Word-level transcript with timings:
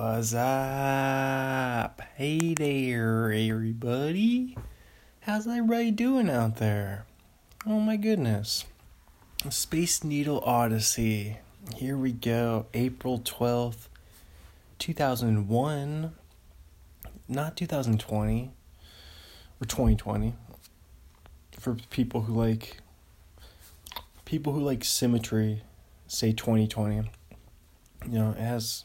What's 0.00 0.32
up? 0.32 2.00
Hey 2.14 2.54
there, 2.54 3.32
everybody. 3.32 4.56
How's 5.22 5.48
everybody 5.48 5.90
doing 5.90 6.30
out 6.30 6.58
there? 6.58 7.04
Oh 7.66 7.80
my 7.80 7.96
goodness. 7.96 8.64
Space 9.50 10.04
Needle 10.04 10.40
Odyssey. 10.46 11.38
Here 11.74 11.96
we 11.96 12.12
go. 12.12 12.66
April 12.74 13.18
12th, 13.18 13.88
2001. 14.78 16.12
Not 17.26 17.56
2020 17.56 18.52
or 19.60 19.66
2020. 19.66 20.32
For 21.58 21.76
people 21.90 22.20
who 22.20 22.34
like 22.34 22.76
people 24.24 24.52
who 24.52 24.60
like 24.60 24.84
symmetry 24.84 25.64
say 26.06 26.30
2020. 26.30 27.10
You 28.08 28.18
know, 28.18 28.30
it 28.30 28.38
has 28.38 28.84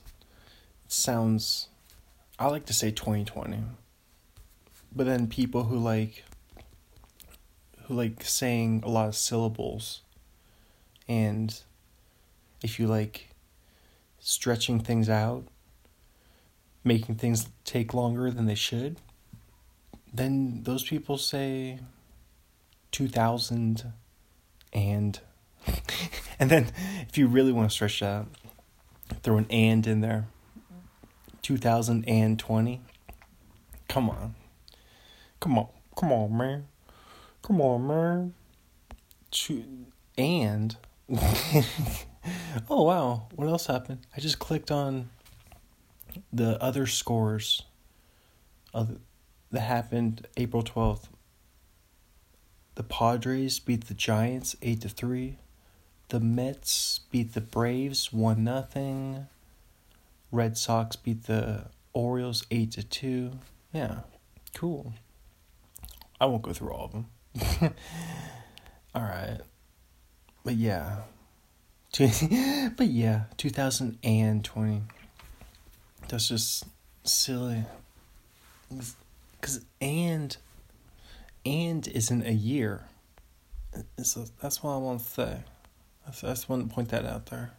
sounds 0.94 1.68
I 2.39 2.47
like 2.47 2.65
to 2.65 2.74
say 2.74 2.92
2020. 2.92 3.64
But 4.96 5.06
then 5.06 5.28
people 5.28 5.64
who 5.64 5.78
like 5.78 6.24
who 7.83 7.96
like 7.96 8.24
saying 8.24 8.83
a 8.86 8.89
lot 8.89 9.07
of 9.07 9.16
syllables 9.16 10.02
and 11.07 11.61
if 12.64 12.79
you 12.79 12.88
like 12.88 13.29
stretching 14.19 14.79
things 14.79 15.10
out, 15.10 15.43
making 16.83 17.16
things 17.16 17.50
take 17.66 17.94
longer 17.94 18.32
than 18.32 18.46
they 18.46 18.55
should, 18.55 18.97
then 20.14 20.64
those 20.64 20.83
people 20.83 21.18
say 21.18 21.80
2000 22.91 23.91
and 24.71 25.19
and 26.39 26.50
then 26.50 26.71
if 27.07 27.18
you 27.18 27.28
really 27.28 27.52
want 27.52 27.69
to 27.69 27.74
stretch 27.74 28.02
out, 28.02 28.28
throw 29.24 29.38
an 29.38 29.47
and 29.50 29.86
in 29.86 30.02
there. 30.02 30.28
2020. 31.43 32.81
Come 33.88 34.09
on. 34.09 34.36
Come 35.39 35.59
on. 35.59 35.67
Come 35.95 36.11
on, 36.11 36.36
man. 36.36 36.67
Come 37.44 37.61
on, 37.61 37.88
man. 37.88 38.33
And 40.17 40.77
oh 42.69 42.83
wow, 42.83 43.27
what 43.36 43.47
else 43.47 43.66
happened? 43.66 43.99
I 44.16 44.21
just 44.21 44.39
clicked 44.39 44.71
on 44.71 45.09
the 46.31 46.61
other 46.64 46.88
scores 46.88 47.64
of 48.73 48.99
that 49.52 49.61
happened 49.61 50.27
April 50.38 50.64
12th. 50.64 51.08
The 52.75 52.83
Padres 52.83 53.59
beat 53.59 53.86
the 53.86 53.94
Giants 53.94 54.55
8 54.61 54.81
to 54.81 54.89
3. 54.89 55.38
The 56.09 56.19
Mets 56.19 57.02
beat 57.11 57.33
the 57.33 57.41
Braves 57.41 58.11
1 58.11 58.44
nothing. 58.44 59.27
Red 60.34 60.58
Sox 60.58 60.95
beat 60.95 61.26
the 61.26 61.67
Orioles 61.94 62.44
8 62.50 62.72
to 62.72 62.84
2. 62.84 63.31
Yeah, 63.72 64.00
cool. 64.56 64.94
I 66.20 66.26
won't 66.26 66.42
go 66.42 66.53
through 66.53 66.72
all 66.72 66.86
of 66.86 66.92
them. 66.92 67.06
all 68.95 69.04
right. 69.04 69.38
But 70.44 70.56
yeah. 70.56 71.02
but 72.00 72.88
yeah, 72.88 73.26
2020. 73.38 74.81
That's 76.08 76.28
just 76.28 76.64
silly. 77.04 77.64
Cuz 79.39 79.64
and 79.80 80.36
and 81.45 81.88
isn't 81.88 82.26
a 82.26 82.34
year. 82.34 82.86
So 84.02 84.26
that's 84.42 84.64
what 84.64 84.72
I 84.72 84.78
want 84.78 85.02
to 85.02 85.06
say. 85.06 85.44
I 86.08 86.11
just 86.11 86.50
want 86.50 86.67
to 86.67 86.73
point 86.73 86.89
that 86.89 87.06
out 87.06 87.28
there. 87.28 87.54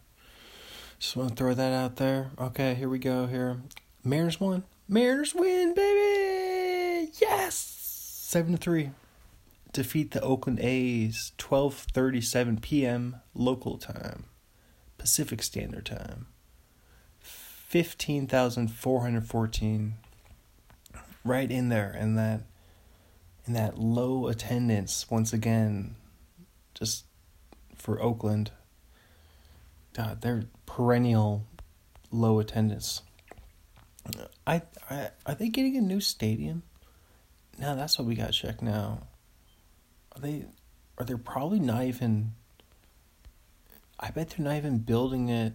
Just 0.99 1.17
want 1.17 1.29
to 1.29 1.35
throw 1.35 1.53
that 1.53 1.73
out 1.73 1.97
there. 1.97 2.31
Okay, 2.39 2.73
here 2.73 2.89
we 2.89 2.99
go. 2.99 3.27
Here, 3.27 3.57
Mariners 4.03 4.39
won. 4.39 4.63
Mariners 4.87 5.35
win, 5.35 5.73
baby! 5.73 7.11
Yes, 7.19 7.55
seven 7.55 8.53
to 8.53 8.57
three. 8.57 8.91
Defeat 9.71 10.11
the 10.11 10.21
Oakland 10.21 10.59
A's. 10.61 11.33
Twelve 11.37 11.73
thirty-seven 11.73 12.59
p.m. 12.61 13.17
local 13.33 13.77
time, 13.77 14.25
Pacific 14.97 15.43
Standard 15.43 15.85
Time. 15.85 16.27
Fifteen 17.19 18.25
thousand 18.25 18.69
four 18.69 19.01
hundred 19.01 19.27
fourteen. 19.27 19.95
Right 21.23 21.51
in 21.51 21.69
there, 21.69 21.91
in 21.99 22.15
that, 22.15 22.41
in 23.45 23.53
that 23.53 23.77
low 23.77 24.27
attendance 24.27 25.09
once 25.09 25.33
again. 25.33 25.95
Just 26.73 27.05
for 27.75 28.01
Oakland. 28.01 28.51
Uh, 29.97 30.01
God, 30.03 30.21
they're 30.21 30.43
perennial 30.65 31.45
low 32.11 32.39
attendance. 32.39 33.01
I, 34.45 34.61
I 34.89 35.09
are 35.25 35.35
they 35.35 35.49
getting 35.49 35.77
a 35.77 35.81
new 35.81 35.99
stadium? 35.99 36.63
Now 37.57 37.75
that's 37.75 37.97
what 37.97 38.07
we 38.07 38.15
got 38.15 38.27
to 38.27 38.33
check 38.33 38.61
now. 38.61 39.07
Are 40.15 40.21
they 40.21 40.45
are 40.97 41.05
they 41.05 41.15
probably 41.15 41.59
not 41.59 41.83
even 41.83 42.33
I 43.99 44.11
bet 44.11 44.31
they're 44.31 44.45
not 44.45 44.57
even 44.57 44.79
building 44.79 45.29
it 45.29 45.53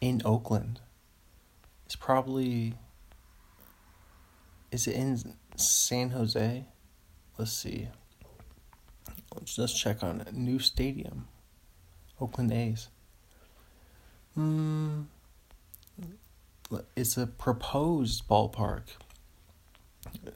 in 0.00 0.22
Oakland. 0.24 0.80
It's 1.86 1.96
probably 1.96 2.74
is 4.70 4.86
it 4.86 4.94
in 4.94 5.34
San 5.56 6.10
Jose? 6.10 6.64
Let's 7.36 7.52
see. 7.52 7.88
Let's 9.34 9.56
just 9.56 9.78
check 9.78 10.02
on 10.02 10.22
a 10.26 10.32
new 10.32 10.58
stadium. 10.58 11.28
Oakland 12.20 12.52
A's. 12.52 12.88
Hmm. 14.34 15.02
It's 16.96 17.16
a 17.16 17.26
proposed 17.26 18.28
ballpark. 18.28 18.82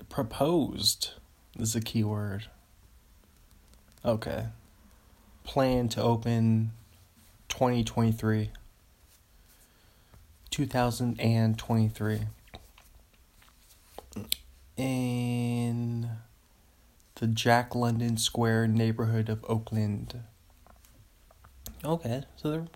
Proposed 0.09 1.13
is 1.59 1.77
a 1.77 1.81
key 1.81 2.03
word. 2.03 2.47
Okay. 4.05 4.47
Plan 5.45 5.89
to 5.91 6.03
open 6.03 6.73
2023. 7.49 8.51
2023. 10.51 12.21
In 14.77 16.11
the 17.15 17.27
Jack 17.29 17.75
London 17.75 18.17
Square 18.17 18.69
neighborhood 18.69 19.29
of 19.29 19.45
Oakland. 19.49 20.21
Okay, 21.85 22.25
so 22.37 22.51
they're 22.51 22.67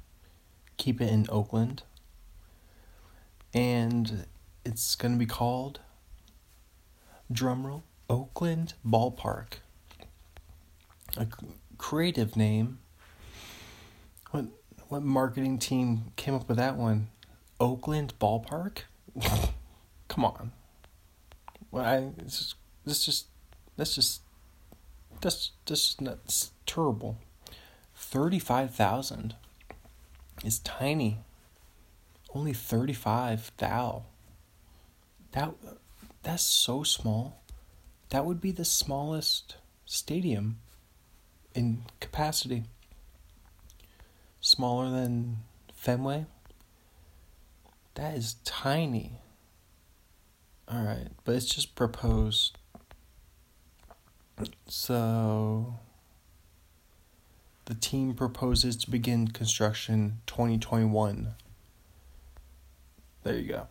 keep 0.78 1.00
it 1.00 1.10
in 1.10 1.26
Oakland. 1.28 1.82
And 3.52 4.26
it's 4.64 4.94
going 4.94 5.12
to 5.12 5.18
be 5.18 5.26
called 5.26 5.80
drumroll 7.30 7.82
Oakland 8.08 8.74
Ballpark. 8.86 9.54
A 11.16 11.26
creative 11.76 12.36
name. 12.36 12.78
What 14.30 14.46
what 14.88 15.02
marketing 15.02 15.58
team 15.58 16.12
came 16.16 16.34
up 16.34 16.48
with 16.48 16.56
that 16.56 16.76
one? 16.76 17.08
Oakland 17.60 18.14
Ballpark? 18.20 18.80
Come 20.08 20.24
on. 20.24 20.52
Well, 21.70 21.84
I 21.84 22.10
it's 22.18 22.38
just, 22.38 22.54
this 22.84 23.04
just 23.04 23.26
that's 23.76 23.94
just 23.94 24.22
that's 25.20 25.52
just 25.66 26.04
that's 26.04 26.52
terrible. 26.66 27.18
Thirty 27.94 28.38
five 28.38 28.74
thousand 28.74 29.34
is 30.44 30.58
tiny. 30.60 31.18
Only 32.34 32.52
thirty 32.52 32.92
five 32.92 33.52
thou. 33.56 34.04
That 35.32 35.54
that's 36.22 36.42
so 36.42 36.82
small. 36.82 37.42
That 38.10 38.24
would 38.24 38.40
be 38.40 38.52
the 38.52 38.64
smallest 38.64 39.56
stadium 39.84 40.58
in 41.54 41.82
capacity. 42.00 42.64
Smaller 44.40 44.90
than 44.90 45.38
Fenway. 45.74 46.26
That 47.94 48.16
is 48.16 48.34
tiny. 48.44 49.20
Alright, 50.72 51.08
but 51.24 51.34
it's 51.34 51.46
just 51.46 51.74
proposed. 51.74 52.58
So 54.66 55.74
the 57.68 57.74
team 57.74 58.14
proposes 58.14 58.78
to 58.78 58.90
begin 58.90 59.28
construction 59.28 60.22
2021. 60.26 61.34
There 63.22 63.36
you 63.36 63.46
go. 63.46 63.66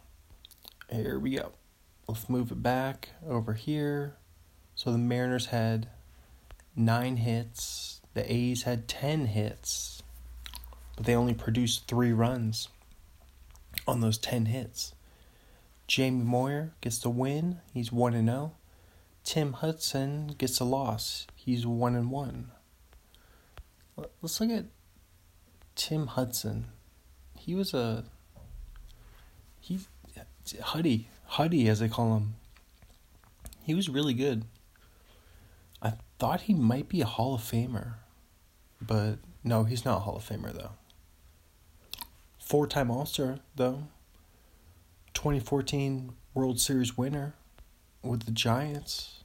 Here 0.91 1.17
we 1.17 1.35
go. 1.35 1.53
Let's 2.07 2.29
move 2.29 2.51
it 2.51 2.61
back 2.61 3.09
over 3.27 3.53
here. 3.53 4.17
So 4.75 4.91
the 4.91 4.99
Mariners 4.99 5.47
had 5.47 5.87
nine 6.75 7.17
hits, 7.17 8.01
the 8.13 8.31
A's 8.31 8.63
had 8.63 8.87
10 8.87 9.25
hits, 9.25 10.03
but 10.95 11.07
they 11.07 11.15
only 11.15 11.33
produced 11.33 11.87
three 11.87 12.13
runs 12.13 12.67
on 13.87 14.01
those 14.01 14.19
10 14.19 14.45
hits. 14.45 14.93
Jamie 15.87 16.23
Moyer 16.23 16.73
gets 16.81 16.99
the 16.99 17.09
win, 17.09 17.61
he's 17.73 17.91
1 17.91 18.13
and 18.13 18.27
0. 18.27 18.51
Tim 19.23 19.53
Hudson 19.53 20.35
gets 20.37 20.59
a 20.59 20.65
loss, 20.65 21.25
he's 21.33 21.65
1 21.65 21.95
and 21.95 22.11
1. 22.11 22.51
Let's 24.21 24.39
look 24.39 24.51
at 24.51 24.65
Tim 25.75 26.07
Hudson. 26.07 26.65
He 27.37 27.55
was 27.55 27.73
a 27.73 28.05
he 29.59 29.79
Huddy 30.61 31.09
Huddy 31.25 31.67
as 31.67 31.79
they 31.79 31.89
call 31.89 32.15
him. 32.17 32.35
He 33.63 33.73
was 33.73 33.89
really 33.89 34.13
good. 34.13 34.45
I 35.81 35.93
thought 36.19 36.41
he 36.41 36.53
might 36.53 36.89
be 36.89 37.01
a 37.01 37.05
Hall 37.05 37.35
of 37.35 37.41
Famer, 37.41 37.95
but 38.81 39.15
no, 39.43 39.63
he's 39.63 39.85
not 39.85 39.97
a 39.97 39.99
Hall 40.01 40.15
of 40.15 40.27
Famer 40.27 40.53
though. 40.53 40.71
Four 42.39 42.67
time 42.67 42.89
All 42.89 43.05
Star 43.05 43.39
though. 43.55 43.83
2014 45.13 46.13
World 46.33 46.59
Series 46.59 46.97
winner 46.97 47.33
with 48.03 48.23
the 48.23 48.31
Giants. 48.31 49.23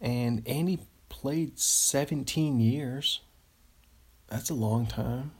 And 0.00 0.46
Andy 0.46 0.78
played 1.16 1.58
17 1.58 2.60
years. 2.60 3.20
That's 4.28 4.50
a 4.50 4.54
long 4.54 4.86
time. 4.86 5.30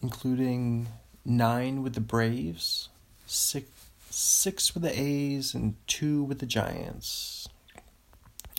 Including 0.00 0.86
nine 1.24 1.82
with 1.82 1.94
the 1.94 2.00
Braves, 2.00 2.90
six, 3.26 3.68
six 4.08 4.72
with 4.72 4.84
the 4.84 4.96
A's, 4.96 5.52
and 5.52 5.74
two 5.88 6.22
with 6.22 6.38
the 6.38 6.46
Giants. 6.46 7.48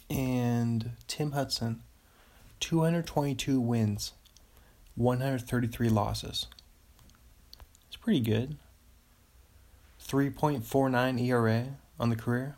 And 0.10 0.92
Tim 1.08 1.32
Hudson, 1.32 1.84
222 2.60 3.62
wins, 3.62 4.12
133 4.96 5.88
losses. 5.88 6.48
It's 7.88 7.96
pretty 7.96 8.20
good. 8.20 8.58
3.49 10.06 11.22
ERA 11.22 11.68
on 11.98 12.10
the 12.10 12.18
career. 12.18 12.58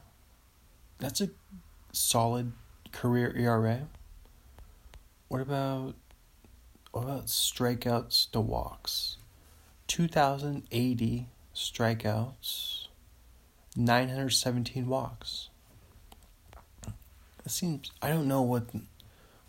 That's 0.98 1.22
a 1.22 1.30
solid 1.92 2.54
career 2.92 3.34
ERA. 3.38 3.88
What 5.28 5.42
about 5.42 5.96
what 6.92 7.04
about 7.04 7.28
strikeouts 7.28 8.32
to 8.32 8.40
walks? 8.42 9.18
2080 9.88 11.28
strikeouts, 11.56 12.88
917 13.76 14.88
walks. 14.88 15.50
It 17.46 17.52
seems 17.52 17.92
I 18.02 18.10
don't 18.10 18.28
know 18.28 18.42
what 18.42 18.66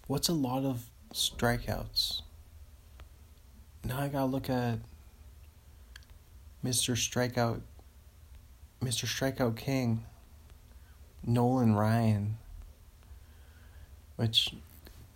what's 0.06 0.28
a 0.28 0.32
lot 0.32 0.64
of 0.64 0.86
strikeouts. 1.12 2.22
Now 3.84 4.00
I 4.00 4.08
gotta 4.08 4.26
look 4.26 4.48
at 4.48 4.78
Mr. 6.64 6.94
Strikeout 6.94 7.62
Mr. 8.82 9.06
Strikeout 9.06 9.56
King, 9.56 10.04
Nolan 11.24 11.76
Ryan. 11.76 12.36
Which 14.16 14.54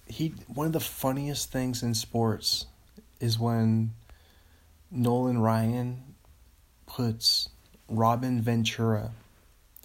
he 0.07 0.35
one 0.47 0.67
of 0.67 0.73
the 0.73 0.81
funniest 0.81 1.51
things 1.53 1.83
in 1.83 1.95
sports 1.95 2.67
is 3.21 3.39
when 3.39 3.93
Nolan 4.91 5.39
Ryan 5.39 6.15
puts 6.87 7.51
Robin 7.89 8.41
Ventura 8.41 9.13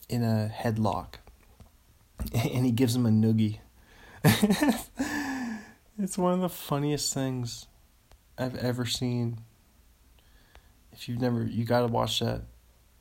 in 0.10 0.24
a 0.24 0.52
headlock 0.54 1.16
and 2.34 2.66
he 2.66 2.72
gives 2.72 2.96
him 2.96 3.06
a 3.06 3.10
noogie. 3.10 3.60
it's 6.00 6.18
one 6.18 6.34
of 6.34 6.42
the 6.42 6.50
funniest 6.50 7.14
things 7.14 7.68
I've 8.38 8.56
ever 8.56 8.86
seen. 8.86 9.40
If 10.92 11.10
you've 11.10 11.22
never, 11.22 11.44
you 11.44 11.64
gotta 11.66 11.88
watch 11.88 12.20
that. 12.20 12.42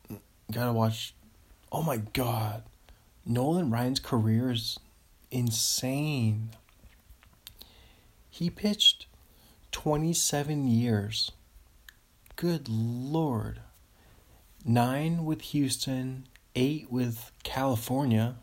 You 0.09 0.19
gotta 0.51 0.73
watch. 0.73 1.15
Oh 1.71 1.83
my 1.83 1.99
god. 1.99 2.63
Nolan 3.27 3.71
Ryan's 3.71 4.01
career 4.01 4.51
is 4.51 4.79
insane. 5.31 6.51
He 8.29 8.51
pitched 8.51 9.07
27 9.73 10.67
years. 10.67 11.33
Good 12.37 12.69
lord. 12.69 13.61
Nine 14.65 15.25
with 15.25 15.41
Houston, 15.43 16.27
eight 16.55 16.91
with 16.91 17.33
California, 17.43 18.37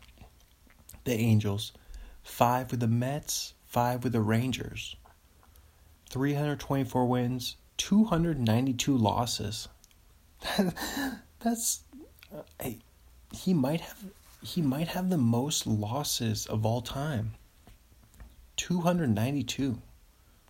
the 1.04 1.14
Angels, 1.14 1.72
five 2.22 2.70
with 2.70 2.80
the 2.80 2.88
Mets, 2.88 3.54
five 3.66 4.04
with 4.04 4.12
the 4.12 4.20
Rangers. 4.20 4.96
324 6.10 7.06
wins, 7.06 7.56
292 7.76 8.96
losses. 8.96 9.68
That's 11.40 11.82
uh, 12.34 12.70
he 13.32 13.54
might 13.54 13.80
have 13.80 14.04
he 14.42 14.62
might 14.62 14.88
have 14.88 15.10
the 15.10 15.18
most 15.18 15.66
losses 15.66 16.46
of 16.46 16.64
all 16.64 16.80
time. 16.80 17.32
292. 18.56 19.82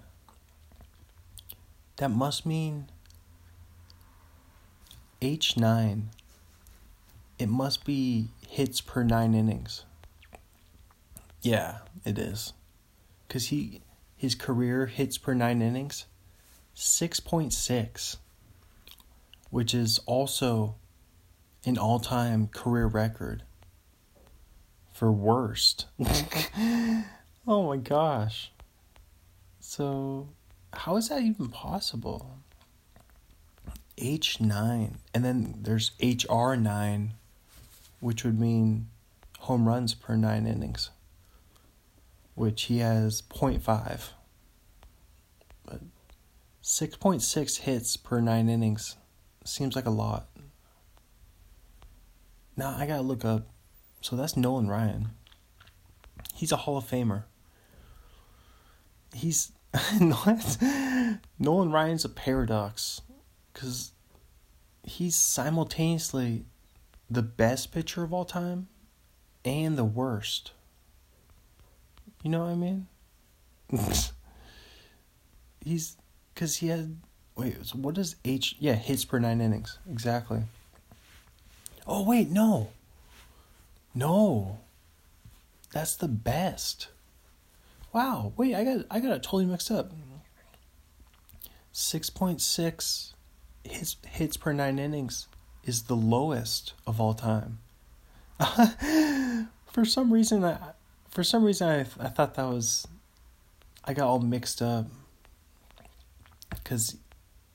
That 1.98 2.10
must 2.10 2.46
mean 2.46 2.88
H9. 5.20 6.04
It 7.38 7.48
must 7.48 7.84
be 7.84 8.28
hits 8.48 8.80
per 8.80 9.02
nine 9.02 9.34
innings. 9.34 9.84
Yeah, 11.42 11.78
it 12.04 12.18
is. 12.18 12.52
Cause 13.28 13.46
he 13.46 13.82
his 14.16 14.34
career 14.34 14.86
hits 14.86 15.18
per 15.18 15.34
nine 15.34 15.60
innings, 15.60 16.06
six 16.72 17.20
point 17.20 17.52
six, 17.52 18.16
which 19.50 19.74
is 19.74 19.98
also 20.06 20.76
an 21.64 21.78
all 21.78 21.98
time 21.98 22.48
career 22.48 22.86
record 22.86 23.42
for 24.94 25.12
worst. 25.12 25.86
oh 27.46 27.68
my 27.68 27.76
gosh. 27.76 28.50
So 29.60 30.28
how 30.72 30.96
is 30.96 31.08
that 31.08 31.22
even 31.22 31.48
possible? 31.48 32.38
H9. 33.96 34.94
And 35.14 35.24
then 35.24 35.54
there's 35.62 35.92
HR9, 36.00 37.10
which 38.00 38.24
would 38.24 38.38
mean 38.38 38.88
home 39.40 39.66
runs 39.66 39.94
per 39.94 40.16
nine 40.16 40.46
innings, 40.46 40.90
which 42.34 42.64
he 42.64 42.78
has 42.78 43.22
0.5. 43.22 44.10
But 45.64 45.80
6.6 46.62 47.58
hits 47.60 47.96
per 47.96 48.20
nine 48.20 48.48
innings 48.48 48.96
seems 49.44 49.74
like 49.74 49.86
a 49.86 49.90
lot. 49.90 50.28
Now 52.56 52.74
I 52.76 52.86
gotta 52.86 53.02
look 53.02 53.24
up. 53.24 53.46
So 54.00 54.16
that's 54.16 54.36
Nolan 54.36 54.68
Ryan. 54.68 55.08
He's 56.34 56.52
a 56.52 56.56
Hall 56.56 56.76
of 56.76 56.84
Famer. 56.84 57.24
He's 59.12 59.52
Nolan 61.38 61.72
Ryan's 61.72 62.04
a 62.04 62.08
paradox 62.08 63.00
because 63.52 63.92
he's 64.82 65.16
simultaneously 65.16 66.44
the 67.10 67.22
best 67.22 67.72
pitcher 67.72 68.02
of 68.02 68.12
all 68.12 68.24
time 68.24 68.68
and 69.44 69.76
the 69.76 69.84
worst. 69.84 70.52
You 72.22 72.30
know 72.30 72.40
what 72.40 72.50
I 72.50 72.54
mean? 72.54 72.86
he's 75.64 75.96
because 76.34 76.56
he 76.56 76.68
had 76.68 76.96
wait. 77.36 77.56
What 77.74 77.94
does 77.94 78.16
H? 78.24 78.56
Yeah, 78.58 78.74
hits 78.74 79.04
per 79.04 79.18
nine 79.18 79.40
innings 79.40 79.78
exactly. 79.90 80.42
Oh 81.86 82.04
wait, 82.04 82.30
no. 82.30 82.68
No. 83.94 84.58
That's 85.72 85.96
the 85.96 86.08
best. 86.08 86.88
Wow. 87.92 88.32
Wait, 88.36 88.54
I 88.54 88.64
got 88.64 88.86
I 88.90 89.00
got 89.00 89.12
it 89.12 89.22
totally 89.22 89.46
mixed 89.46 89.70
up. 89.70 89.92
Six 91.72 92.10
point 92.10 92.40
six 92.40 93.14
hits 93.64 93.96
hits 94.06 94.36
per 94.36 94.52
nine 94.52 94.78
innings 94.78 95.28
is 95.64 95.84
the 95.84 95.96
lowest 95.96 96.74
of 96.86 97.00
all 97.00 97.14
time. 97.14 97.58
For 99.66 99.84
some 99.84 100.12
reason, 100.12 100.44
I 100.44 100.58
for 101.08 101.24
some 101.24 101.44
reason 101.44 101.68
I 101.68 101.80
I 101.80 102.08
thought 102.08 102.34
that 102.34 102.44
was 102.46 102.86
I 103.84 103.94
got 103.94 104.06
all 104.06 104.20
mixed 104.20 104.60
up 104.62 104.86
cuz 106.64 106.96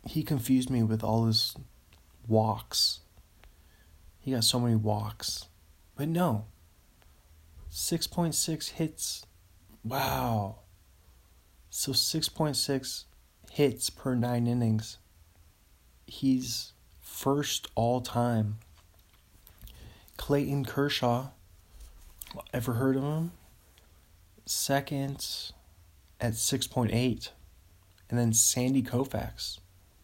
he 0.05 0.23
confused 0.23 0.69
me 0.69 0.83
with 0.83 1.03
all 1.03 1.25
his 1.25 1.55
walks. 2.27 2.99
He 4.19 4.31
got 4.31 4.43
so 4.43 4.59
many 4.59 4.75
walks. 4.75 5.47
But 5.95 6.07
no. 6.07 6.45
6.6 7.71 8.69
hits. 8.69 9.25
Wow. 9.83 10.57
So 11.69 11.91
6.6 11.91 13.03
hits 13.51 13.89
per 13.89 14.15
9 14.15 14.47
innings. 14.47 14.97
He's 16.05 16.73
first 17.01 17.67
all 17.75 18.01
time. 18.01 18.57
Clayton 20.17 20.65
Kershaw, 20.65 21.29
ever 22.53 22.73
heard 22.73 22.95
of 22.95 23.03
him? 23.03 23.31
Second 24.45 25.25
at 26.21 26.33
6.8. 26.33 27.29
And 28.09 28.19
then 28.19 28.33
Sandy 28.33 28.83
Koufax, 28.83 29.59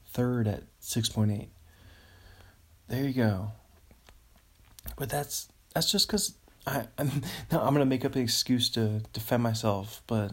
third 0.08 0.48
at 0.48 0.64
6.8. 0.82 1.48
There 2.88 3.04
you 3.04 3.14
go. 3.14 3.52
But 4.98 5.10
that's 5.10 5.48
that's 5.74 5.92
just 5.92 6.08
because 6.08 6.34
I 6.70 6.86
I'm, 6.98 7.24
I'm 7.52 7.74
gonna 7.74 7.86
make 7.86 8.06
up 8.06 8.16
an 8.16 8.22
excuse 8.22 8.70
to 8.72 9.02
defend 9.14 9.44
myself, 9.44 10.04
but 10.08 10.32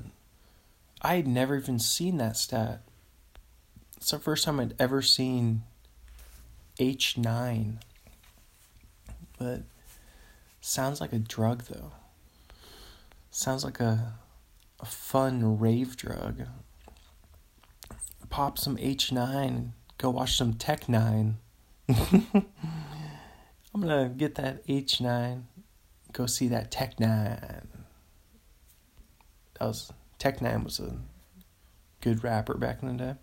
I 1.00 1.16
had 1.16 1.26
never 1.26 1.56
even 1.56 1.78
seen 1.78 2.18
that 2.18 2.36
stat. 2.36 2.82
It's 3.96 4.10
the 4.10 4.18
first 4.18 4.44
time 4.44 4.60
I'd 4.60 4.74
ever 4.78 5.02
seen 5.02 5.62
H 6.78 7.16
nine. 7.16 7.80
But 9.38 9.62
sounds 10.60 11.00
like 11.00 11.12
a 11.12 11.18
drug 11.18 11.64
though. 11.64 11.92
Sounds 13.30 13.64
like 13.64 13.80
a 13.80 14.14
a 14.78 14.86
fun 14.86 15.58
rave 15.58 15.96
drug. 15.96 16.42
Pop 18.28 18.58
some 18.58 18.76
H 18.78 19.10
nine, 19.12 19.72
go 19.96 20.10
watch 20.10 20.36
some 20.36 20.54
Tech 20.54 20.84
N9ne. 20.84 21.34
I'm 23.74 23.80
gonna 23.80 24.08
get 24.08 24.34
that 24.34 24.62
H 24.68 25.00
nine, 25.00 25.46
go 26.16 26.24
see 26.24 26.48
that 26.48 26.70
Tech 26.70 26.96
N9ne. 26.96 27.66
That 29.58 29.66
was 29.66 29.92
Tech 30.18 30.38
N9ne 30.38 30.64
was 30.64 30.80
a 30.80 30.96
good 32.00 32.24
rapper 32.24 32.54
back 32.54 32.82
in 32.82 32.96
the 32.96 33.04
day 33.04 33.14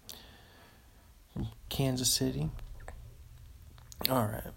from 1.33 1.47
Kansas 1.69 2.11
City. 2.11 2.51
All 4.09 4.25
right. 4.25 4.53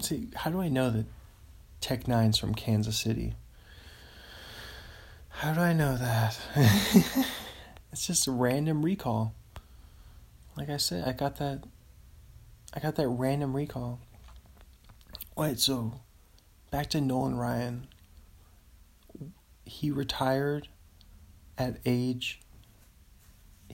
See, 0.00 0.28
how 0.34 0.50
do 0.50 0.60
I 0.60 0.68
know 0.68 0.90
that 0.90 1.06
Tech 1.80 2.04
N9ne's 2.04 2.38
from 2.38 2.54
Kansas 2.54 2.98
City? 2.98 3.34
How 5.28 5.54
do 5.54 5.60
I 5.60 5.72
know 5.72 5.96
that? 5.96 6.36
it's 7.92 8.08
just 8.08 8.26
a 8.26 8.32
random 8.32 8.84
recall. 8.84 9.34
Like 10.56 10.68
I 10.68 10.78
said, 10.78 11.06
I 11.06 11.12
got 11.12 11.36
that 11.36 11.62
I 12.74 12.80
got 12.80 12.96
that 12.96 13.06
random 13.08 13.54
recall. 13.54 14.00
Wait, 15.36 15.60
so 15.60 16.00
back 16.70 16.90
to 16.90 17.00
Nolan 17.00 17.36
Ryan. 17.36 17.86
He 19.64 19.90
retired 19.90 20.68
at 21.58 21.78
age 21.84 22.40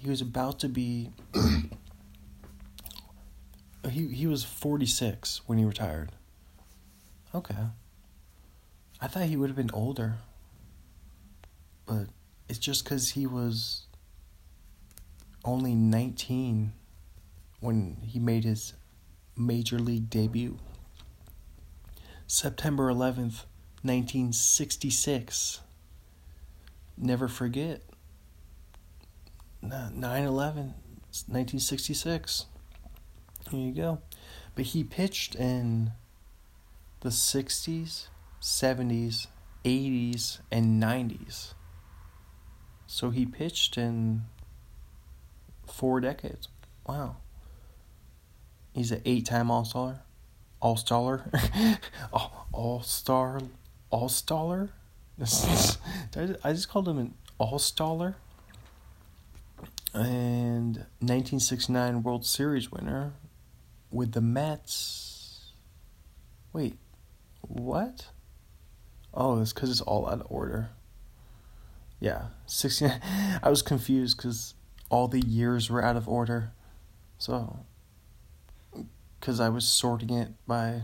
he 0.04 0.10
was 0.10 0.20
about 0.20 0.60
to 0.60 0.68
be 0.68 1.10
he 3.90 4.08
he 4.08 4.26
was 4.26 4.44
46 4.44 5.40
when 5.46 5.56
he 5.58 5.64
retired. 5.64 6.12
Okay. 7.34 7.54
I 9.00 9.06
thought 9.06 9.24
he 9.24 9.36
would 9.36 9.48
have 9.48 9.56
been 9.56 9.70
older. 9.72 10.18
But 11.86 12.08
it's 12.48 12.58
just 12.58 12.84
cuz 12.84 13.10
he 13.10 13.26
was 13.26 13.86
only 15.44 15.74
19 15.74 16.72
when 17.60 17.96
he 18.02 18.18
made 18.18 18.44
his 18.44 18.74
major 19.36 19.78
league 19.78 20.10
debut. 20.10 20.58
September 22.26 22.92
11th, 22.92 23.44
1966. 23.82 25.60
Never 26.96 27.28
forget. 27.28 27.82
9 29.62 30.02
11, 30.02 30.64
1966. 30.64 32.46
Here 33.50 33.60
you 33.60 33.72
go. 33.72 34.00
But 34.54 34.66
he 34.66 34.84
pitched 34.84 35.34
in 35.34 35.92
the 37.00 37.08
60s, 37.10 38.08
70s, 38.40 39.26
80s, 39.64 40.38
and 40.50 40.82
90s. 40.82 41.54
So 42.86 43.10
he 43.10 43.26
pitched 43.26 43.76
in 43.76 44.22
four 45.66 46.00
decades. 46.00 46.48
Wow. 46.86 47.16
He's 48.72 48.92
an 48.92 49.02
eight 49.04 49.26
time 49.26 49.50
All 49.50 49.64
Star. 49.64 50.02
All 50.64 50.76
Staller. 50.76 51.30
All 52.52 52.80
Star. 52.80 53.38
All 53.90 54.08
Staller? 54.08 54.70
I 55.20 56.52
just 56.52 56.70
called 56.70 56.88
him 56.88 56.96
an 56.96 57.14
All 57.36 57.58
Staller. 57.58 58.14
And 59.92 60.76
1969 61.00 62.02
World 62.02 62.24
Series 62.24 62.72
winner 62.72 63.12
with 63.90 64.12
the 64.12 64.22
Mets. 64.22 65.52
Wait, 66.54 66.78
what? 67.42 68.06
Oh, 69.12 69.42
it's 69.42 69.52
because 69.52 69.70
it's 69.70 69.82
all 69.82 70.08
out 70.08 70.22
of 70.22 70.26
order. 70.30 70.70
Yeah, 72.00 72.28
69. 72.46 73.02
I 73.42 73.50
was 73.50 73.60
confused 73.60 74.16
because 74.16 74.54
all 74.88 75.08
the 75.08 75.20
years 75.20 75.68
were 75.68 75.84
out 75.84 75.96
of 75.96 76.08
order. 76.08 76.52
So, 77.18 77.66
because 79.24 79.40
I 79.40 79.48
was 79.48 79.66
sorting 79.66 80.10
it 80.10 80.32
by 80.46 80.82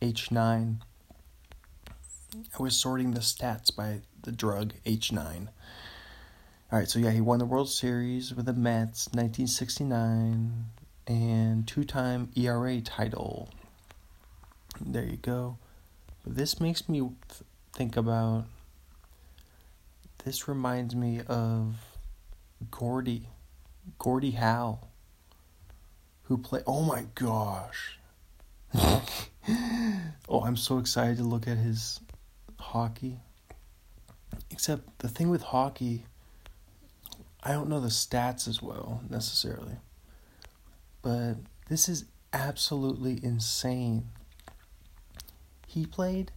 H9. 0.00 0.78
I 2.58 2.62
was 2.62 2.74
sorting 2.76 3.10
the 3.10 3.20
stats 3.20 3.76
by 3.76 4.00
the 4.22 4.32
drug 4.32 4.72
H9. 4.86 5.48
All 6.72 6.78
right, 6.78 6.88
so 6.88 6.98
yeah, 6.98 7.10
he 7.10 7.20
won 7.20 7.40
the 7.40 7.44
World 7.44 7.68
Series 7.68 8.34
with 8.34 8.46
the 8.46 8.54
Mets 8.54 9.08
1969 9.08 10.64
and 11.06 11.68
two-time 11.68 12.30
ERA 12.34 12.80
title. 12.80 13.50
There 14.80 15.04
you 15.04 15.18
go. 15.18 15.58
This 16.24 16.58
makes 16.58 16.88
me 16.88 17.10
think 17.74 17.98
about 17.98 18.46
this 20.24 20.48
reminds 20.48 20.96
me 20.96 21.20
of 21.28 21.74
Gordie 22.70 23.28
Gordie 23.98 24.30
Howe 24.30 24.78
who 26.24 26.38
play 26.38 26.62
Oh 26.66 26.82
my 26.82 27.06
gosh. 27.14 27.98
oh, 28.74 30.42
I'm 30.44 30.56
so 30.56 30.78
excited 30.78 31.18
to 31.18 31.24
look 31.24 31.46
at 31.46 31.58
his 31.58 32.00
hockey. 32.58 33.18
Except 34.50 34.98
the 34.98 35.08
thing 35.08 35.30
with 35.30 35.42
hockey 35.42 36.04
I 37.46 37.52
don't 37.52 37.68
know 37.68 37.80
the 37.80 37.88
stats 37.88 38.48
as 38.48 38.62
well 38.62 39.02
necessarily. 39.10 39.76
But 41.02 41.34
this 41.68 41.90
is 41.90 42.06
absolutely 42.32 43.20
insane. 43.22 44.08
He 45.66 45.84
played 45.84 46.32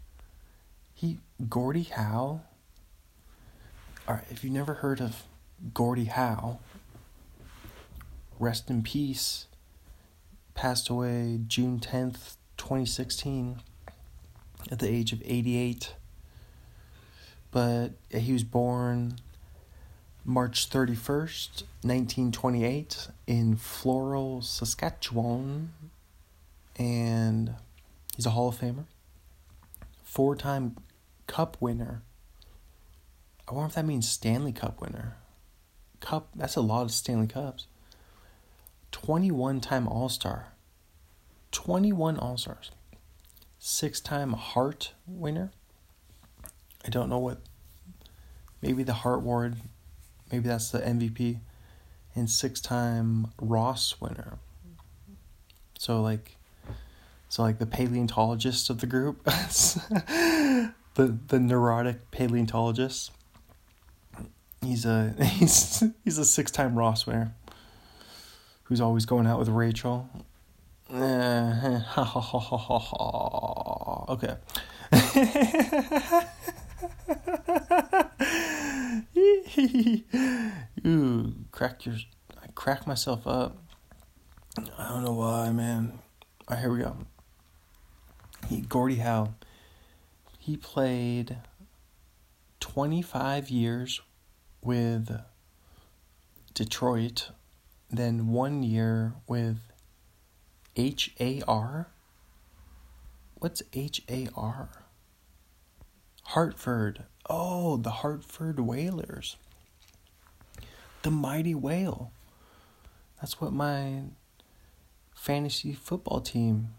he 0.93 1.19
Gordie 1.47 1.83
Howe. 1.83 2.41
Alright, 4.07 4.25
if 4.29 4.43
you've 4.43 4.53
never 4.53 4.75
heard 4.75 4.99
of 4.99 5.23
Gordie 5.73 6.05
Howe, 6.05 6.59
rest 8.39 8.69
in 8.69 8.83
peace. 8.83 9.46
Passed 10.57 10.89
away 10.89 11.39
June 11.45 11.79
10th, 11.79 12.37
2016, 12.57 13.61
at 14.71 14.79
the 14.79 14.89
age 14.89 15.13
of 15.13 15.21
88. 15.23 15.93
But 17.51 17.89
he 18.09 18.33
was 18.33 18.43
born 18.43 19.17
March 20.25 20.67
31st, 20.71 21.61
1928, 21.83 23.07
in 23.27 23.55
Floral, 23.55 24.41
Saskatchewan. 24.41 25.73
And 26.75 27.53
he's 28.15 28.25
a 28.25 28.31
Hall 28.31 28.49
of 28.49 28.59
Famer. 28.59 28.85
Four 30.03 30.35
time 30.35 30.75
Cup 31.27 31.57
winner. 31.59 32.01
I 33.47 33.53
wonder 33.53 33.67
if 33.67 33.75
that 33.75 33.85
means 33.85 34.09
Stanley 34.09 34.53
Cup 34.53 34.81
winner. 34.81 35.17
Cup, 35.99 36.29
that's 36.35 36.55
a 36.55 36.61
lot 36.61 36.81
of 36.81 36.91
Stanley 36.91 37.27
Cups. 37.27 37.67
21 39.01 39.61
time 39.61 39.87
All 39.87 40.09
Star. 40.09 40.53
21 41.51 42.17
All 42.17 42.37
Stars. 42.37 42.71
Six 43.59 44.01
time 44.01 44.33
Hart 44.33 44.93
winner. 45.05 45.51
I 46.85 46.89
don't 46.89 47.09
know 47.09 47.19
what. 47.19 47.39
Maybe 48.61 48.81
the 48.83 48.93
Hart 48.93 49.19
Award 49.19 49.57
maybe 50.31 50.47
that's 50.47 50.69
the 50.71 50.79
MVP, 50.79 51.39
and 52.15 52.29
six 52.29 52.59
time 52.59 53.27
Ross 53.39 53.99
winner. 53.99 54.39
So 55.77 56.01
like 56.01 56.35
so 57.29 57.43
like 57.43 57.59
the 57.59 57.65
paleontologist 57.65 58.69
of 58.69 58.79
the 58.79 58.87
group 58.87 59.23
the 59.25 60.73
the 60.95 61.39
neurotic 61.39 62.11
paleontologist. 62.11 63.11
He's 64.63 64.85
a 64.85 65.13
he's 65.21 65.83
he's 66.03 66.17
a 66.17 66.25
six 66.25 66.51
time 66.51 66.75
Ross 66.75 67.05
winner. 67.05 67.33
Who's 68.67 68.81
always 68.81 69.05
going 69.05 69.27
out 69.27 69.39
with 69.39 69.49
Rachel. 69.49 70.09
Eh, 70.93 70.93
okay. 74.09 74.35
Ooh, 80.85 81.33
crack 81.51 81.85
your 81.85 81.95
I 82.41 82.47
crack 82.55 82.87
myself 82.87 83.25
up. 83.25 83.57
I 84.77 84.89
don't 84.89 85.03
know 85.03 85.13
why, 85.13 85.51
man. 85.51 85.99
All 86.47 86.55
right, 86.55 86.59
here 86.59 86.71
we 86.71 86.79
go. 86.79 86.97
He, 88.47 88.61
Gordie 88.61 88.95
Howe. 88.95 89.33
He 90.39 90.55
played 90.55 91.37
25 92.59 93.49
years 93.49 94.01
with 94.61 95.19
Detroit, 96.53 97.31
then 97.89 98.27
one 98.27 98.63
year 98.63 99.13
with 99.27 99.57
H 100.75 101.13
A 101.19 101.41
R. 101.47 101.87
What's 103.35 103.63
H 103.73 104.01
A 104.09 104.27
R? 104.35 104.69
Hartford. 106.23 107.05
Oh, 107.29 107.77
the 107.77 107.89
Hartford 107.89 108.59
Whalers. 108.59 109.37
The 111.03 111.11
Mighty 111.11 111.55
Whale. 111.55 112.11
That's 113.21 113.39
what 113.39 113.53
my 113.53 114.03
fantasy 115.15 115.73
football 115.73 116.21
team 116.21 116.69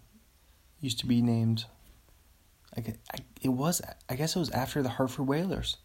used 0.80 0.98
to 1.00 1.06
be 1.06 1.22
named. 1.22 1.64
I, 2.76 2.94
I, 3.12 3.18
it 3.40 3.48
was 3.48 3.80
I 4.08 4.14
guess 4.14 4.36
it 4.36 4.38
was 4.38 4.50
after 4.50 4.82
the 4.82 4.90
Hartford 4.90 5.26
Whalers. 5.26 5.78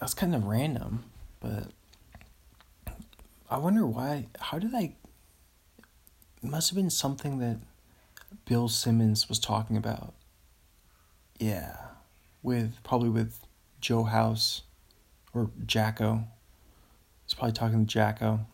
That's 0.00 0.14
kind 0.14 0.34
of 0.34 0.44
random, 0.44 1.04
but 1.40 1.68
I 3.48 3.58
wonder 3.58 3.86
why. 3.86 4.26
How 4.40 4.58
did 4.58 4.74
I? 4.74 4.94
It 6.42 6.50
must 6.50 6.70
have 6.70 6.76
been 6.76 6.90
something 6.90 7.38
that 7.38 7.58
Bill 8.44 8.68
Simmons 8.68 9.28
was 9.28 9.38
talking 9.38 9.76
about. 9.76 10.14
Yeah, 11.38 11.76
with 12.42 12.82
probably 12.82 13.08
with 13.08 13.46
Joe 13.80 14.04
House 14.04 14.62
or 15.32 15.50
Jacko. 15.64 16.24
He's 17.24 17.34
probably 17.34 17.52
talking 17.52 17.86
to 17.86 17.92
Jacko 17.92 18.46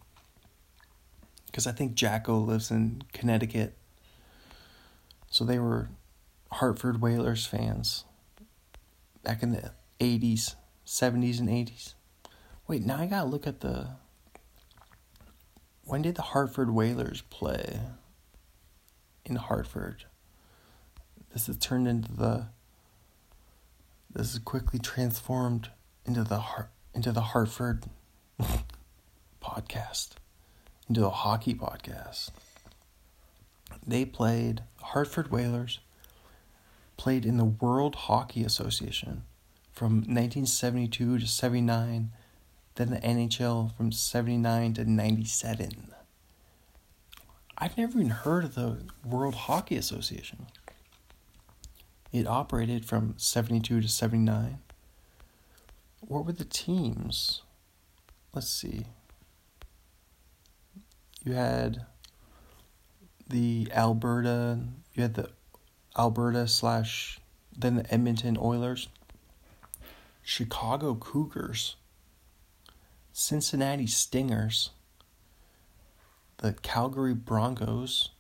because 1.46 1.66
I 1.66 1.72
think 1.72 1.94
Jacko 1.94 2.38
lives 2.38 2.70
in 2.70 3.02
Connecticut. 3.12 3.76
So 5.30 5.44
they 5.44 5.58
were 5.58 5.88
Hartford 6.50 7.00
Whalers 7.00 7.46
fans 7.46 8.04
back 9.22 9.42
in 9.42 9.52
the 9.52 9.72
80s, 10.00 10.56
70s, 10.87 11.38
and 11.38 11.49
80s. 11.49 11.94
Wait, 12.66 12.84
now 12.84 12.99
I 12.99 13.06
gotta 13.06 13.28
look 13.28 13.46
at 13.46 13.61
the. 13.61 13.88
When 15.92 16.00
did 16.00 16.14
the 16.14 16.22
Hartford 16.22 16.70
Whalers 16.70 17.20
play 17.28 17.78
in 19.26 19.37
Hartford? 19.37 20.06
This 21.34 21.49
has 21.49 21.58
turned 21.58 21.87
into 21.87 22.11
the. 22.11 22.46
This 24.11 24.32
is 24.32 24.38
quickly 24.38 24.78
transformed 24.78 25.68
into 26.06 26.25
the 26.25 26.42
into 26.94 27.12
the 27.12 27.20
Hartford 27.20 27.84
podcast, 29.44 30.12
into 30.88 31.04
a 31.04 31.11
hockey 31.11 31.54
podcast. 31.54 32.30
They 33.87 34.06
played 34.06 34.62
Hartford 34.80 35.30
Whalers 35.30 35.80
played 36.96 37.26
in 37.26 37.37
the 37.37 37.44
World 37.44 37.96
Hockey 37.96 38.44
Association 38.44 39.25
from 39.70 39.96
1972 39.96 41.18
to 41.18 41.26
79, 41.26 42.12
then 42.75 42.91
the 42.91 42.99
NHL 42.99 43.76
from 43.76 43.93
79 43.93 44.75
to 44.75 44.91
97. 44.91 45.93
I've 47.58 47.76
never 47.76 47.99
even 47.99 48.11
heard 48.11 48.45
of 48.45 48.54
the 48.54 48.78
World 49.04 49.35
Hockey 49.35 49.76
Association. 49.76 50.47
It 52.13 52.26
operated 52.26 52.85
from 52.85 53.15
72 53.17 53.80
to 53.80 53.89
79. 53.89 54.58
What 56.00 56.26
were 56.26 56.32
the 56.32 56.45
teams? 56.45 57.43
Let's 58.35 58.50
see. 58.50 58.87
You 61.25 61.35
had 61.35 61.87
the 63.28 63.69
Alberta, 63.73 64.58
you 64.95 65.02
had 65.02 65.15
the 65.15 65.30
Alberta 65.97 66.49
slash 66.49 67.21
then 67.56 67.76
the 67.76 67.93
Edmonton 67.93 68.37
Oilers, 68.41 68.89
Chicago 70.23 70.95
Cougars, 70.95 71.76
Cincinnati 73.12 73.86
Stingers, 73.86 74.70
the 76.38 76.54
Calgary 76.54 77.12
Broncos, 77.12 78.10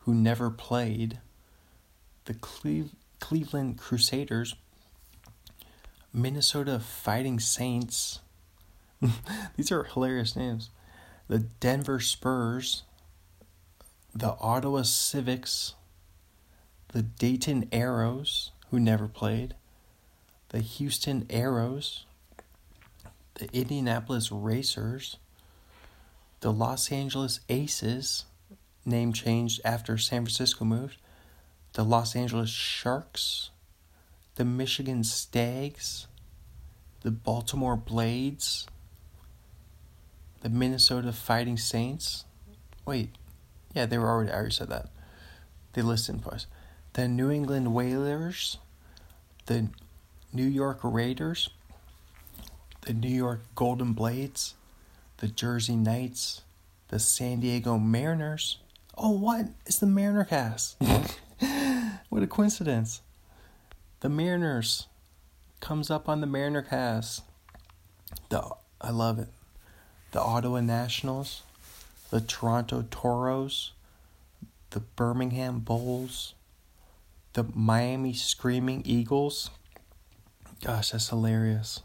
who 0.00 0.12
never 0.12 0.50
played, 0.50 1.20
the 2.26 2.34
Cleve- 2.34 2.94
Cleveland 3.18 3.78
Crusaders, 3.78 4.54
Minnesota 6.12 6.78
Fighting 6.78 7.40
Saints. 7.40 8.20
These 9.56 9.72
are 9.72 9.84
hilarious 9.84 10.36
names. 10.36 10.68
The 11.28 11.38
Denver 11.38 11.98
Spurs, 11.98 12.82
the 14.14 14.36
Ottawa 14.38 14.82
Civics, 14.82 15.74
the 16.88 17.02
Dayton 17.02 17.66
Aeros, 17.72 18.50
who 18.70 18.78
never 18.78 19.08
played, 19.08 19.54
the 20.50 20.60
Houston 20.60 21.24
Aeros, 21.30 22.04
the 23.34 23.48
Indianapolis 23.52 24.30
Racers, 24.30 25.16
the 26.40 26.52
Los 26.52 26.90
Angeles 26.92 27.40
Aces, 27.48 28.24
name 28.84 29.12
changed 29.12 29.60
after 29.64 29.96
San 29.96 30.22
Francisco 30.24 30.64
moved, 30.64 30.96
the 31.74 31.84
Los 31.84 32.14
Angeles 32.16 32.50
Sharks, 32.50 33.50
the 34.34 34.44
Michigan 34.44 35.04
Stags, 35.04 36.06
the 37.02 37.10
Baltimore 37.10 37.76
Blades, 37.76 38.66
the 40.40 40.48
Minnesota 40.48 41.12
Fighting 41.12 41.56
Saints. 41.56 42.24
Wait, 42.84 43.10
yeah, 43.74 43.86
they 43.86 43.98
were 43.98 44.08
already, 44.08 44.30
I 44.30 44.34
already 44.34 44.54
said 44.54 44.68
that. 44.68 44.88
They 45.72 45.82
listed 45.82 46.26
us. 46.26 46.46
the 46.92 47.08
New 47.08 47.30
England 47.30 47.72
Whalers, 47.74 48.58
the 49.46 49.68
New 50.32 50.46
York 50.46 50.80
Raiders, 50.82 51.50
the 52.82 52.92
New 52.92 53.08
York 53.08 53.40
Golden 53.54 53.92
Blades, 53.92 54.54
the 55.18 55.28
Jersey 55.28 55.76
Knights, 55.76 56.42
the 56.88 56.98
San 56.98 57.40
Diego 57.40 57.78
Mariners. 57.78 58.58
Oh, 58.96 59.10
what? 59.10 59.46
It's 59.66 59.78
the 59.78 59.86
Mariner 59.86 60.24
cast. 60.24 60.76
what 62.08 62.22
a 62.22 62.26
coincidence. 62.26 63.00
The 64.00 64.08
Mariners 64.08 64.88
comes 65.60 65.90
up 65.90 66.08
on 66.08 66.20
the 66.20 66.26
Mariner 66.26 66.62
cast. 66.62 67.22
The 68.28 68.42
I 68.80 68.90
love 68.90 69.18
it. 69.18 69.28
The 70.10 70.20
Ottawa 70.20 70.60
Nationals, 70.60 71.42
the 72.10 72.20
Toronto 72.20 72.84
Toros, 72.90 73.72
the 74.70 74.80
Birmingham 74.80 75.60
Bulls, 75.60 76.34
the 77.34 77.44
Miami 77.54 78.12
Screaming 78.12 78.82
Eagles. 78.84 79.50
Gosh, 80.62 80.90
that's 80.90 81.08
hilarious. 81.08 81.80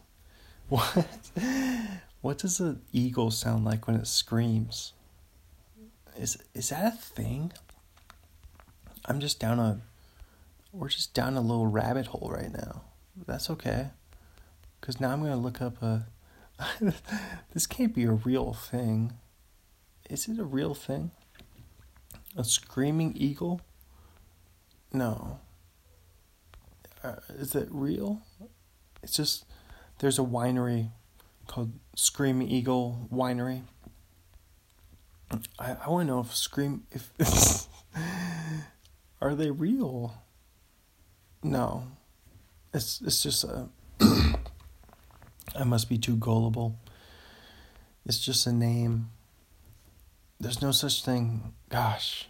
What? 0.70 1.08
What 2.22 2.40
does 2.40 2.60
an 2.60 2.82
eagle 2.92 3.32
sound 3.32 3.64
like 3.64 3.88
when 3.88 3.96
it 3.96 4.08
screams? 4.08 4.94
Is 6.18 6.38
is 6.54 6.70
that 6.70 6.94
a 6.94 6.98
thing? 6.98 7.54
I'm 9.06 9.20
just 9.20 9.40
down 9.40 9.60
a 9.60 9.80
we're 10.74 10.90
just 10.90 11.14
down 11.14 11.38
a 11.38 11.42
little 11.42 11.68
rabbit 11.68 12.08
hole 12.08 12.30
right 12.34 12.52
now. 12.52 12.82
That's 13.26 13.50
okay. 13.52 13.92
Cuz 14.82 15.00
now 15.00 15.12
I'm 15.12 15.20
going 15.20 15.32
to 15.32 15.38
look 15.38 15.62
up 15.62 15.82
a 15.82 16.08
this 17.54 17.68
can't 17.68 17.94
be 17.94 18.04
a 18.04 18.12
real 18.12 18.54
thing. 18.54 19.14
Is 20.10 20.28
it 20.28 20.40
a 20.40 20.44
real 20.44 20.74
thing? 20.74 21.12
A 22.36 22.44
screaming 22.44 23.14
eagle? 23.16 23.62
No. 24.92 25.40
Uh, 27.04 27.16
is 27.30 27.56
it 27.56 27.68
real? 27.72 28.22
It's 29.04 29.14
just 29.14 29.46
there's 30.00 30.20
a 30.20 30.24
winery 30.24 30.92
called 31.48 31.72
Scream 31.96 32.42
Eagle 32.42 33.08
Winery. 33.12 33.64
I, 35.60 35.76
I 35.86 35.90
want 35.90 36.08
to 36.08 36.14
know 36.14 36.20
if 36.22 36.36
Scream 36.36 36.84
if 36.92 37.12
are 39.22 39.36
they 39.36 39.52
real? 39.52 40.22
No. 41.44 41.88
It's 42.74 43.02
it's 43.02 43.24
just 43.24 43.44
a 43.44 43.70
I 44.00 45.64
must 45.66 45.90
be 45.90 45.98
too 45.98 46.16
gullible. 46.16 46.78
It's 48.06 48.20
just 48.20 48.48
a 48.48 48.54
name. 48.54 49.10
There's 50.40 50.62
no 50.62 50.72
such 50.72 51.04
thing. 51.04 51.54
Gosh, 51.70 52.30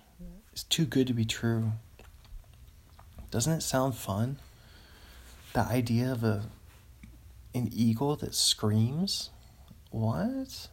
it's 0.52 0.64
too 0.64 0.86
good 0.86 1.08
to 1.08 1.14
be 1.14 1.26
true. 1.26 1.74
Doesn't 3.30 3.54
it 3.54 3.62
sound 3.62 3.96
fun? 3.96 4.40
The 5.54 5.62
idea 5.62 6.12
of 6.12 6.24
a 6.24 6.44
An 7.58 7.70
eagle 7.74 8.16
that 8.18 8.36
screams? 8.36 9.32
What? 9.90 10.68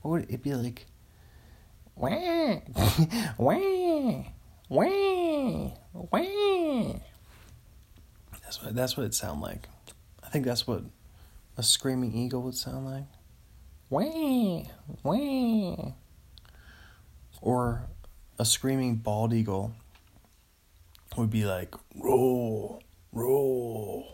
What 0.00 0.10
would 0.10 0.30
it 0.30 0.42
be 0.42 0.54
like? 0.54 0.86
Wah, 1.94 2.60
wah, 3.38 4.24
wah, 4.70 5.70
wah. 5.92 6.94
That's 8.42 8.62
what 8.62 8.74
that's 8.74 8.96
what 8.96 9.04
it 9.04 9.14
sound 9.14 9.42
like. 9.42 9.68
I 10.22 10.30
think 10.30 10.46
that's 10.46 10.66
what 10.66 10.84
a 11.58 11.62
screaming 11.62 12.14
eagle 12.14 12.40
would 12.40 12.54
sound 12.54 12.86
like. 12.86 13.04
Wah, 13.90 14.62
wah. 15.02 15.92
Or 17.42 17.82
a 18.38 18.44
screaming 18.46 18.96
bald 18.96 19.34
eagle 19.34 19.74
would 21.18 21.28
be 21.28 21.44
like 21.44 21.74
roll, 21.94 22.82
roll. 23.12 24.13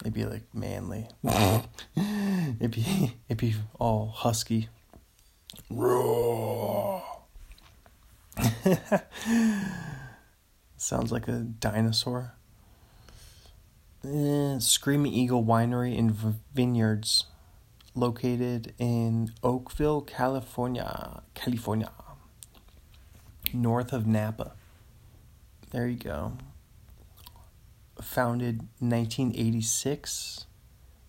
It'd 0.00 0.14
be 0.14 0.24
like 0.24 0.44
manly. 0.54 1.08
it'd 1.24 2.70
be 2.70 3.16
it'd 3.28 3.38
be 3.38 3.54
all 3.78 4.08
husky. 4.08 4.68
Roar. 5.70 7.02
Sounds 10.76 11.10
like 11.10 11.26
a 11.28 11.38
dinosaur. 11.40 12.34
Eh, 14.04 14.58
Screaming 14.58 15.12
Eagle 15.12 15.44
Winery 15.44 15.98
and 15.98 16.12
Vineyards, 16.54 17.24
located 17.94 18.74
in 18.78 19.32
Oakville, 19.42 20.02
California, 20.02 21.22
California, 21.34 21.90
north 23.52 23.92
of 23.92 24.06
Napa. 24.06 24.52
There 25.70 25.88
you 25.88 25.96
go. 25.96 26.36
Founded 28.00 28.58
1986, 28.78 30.46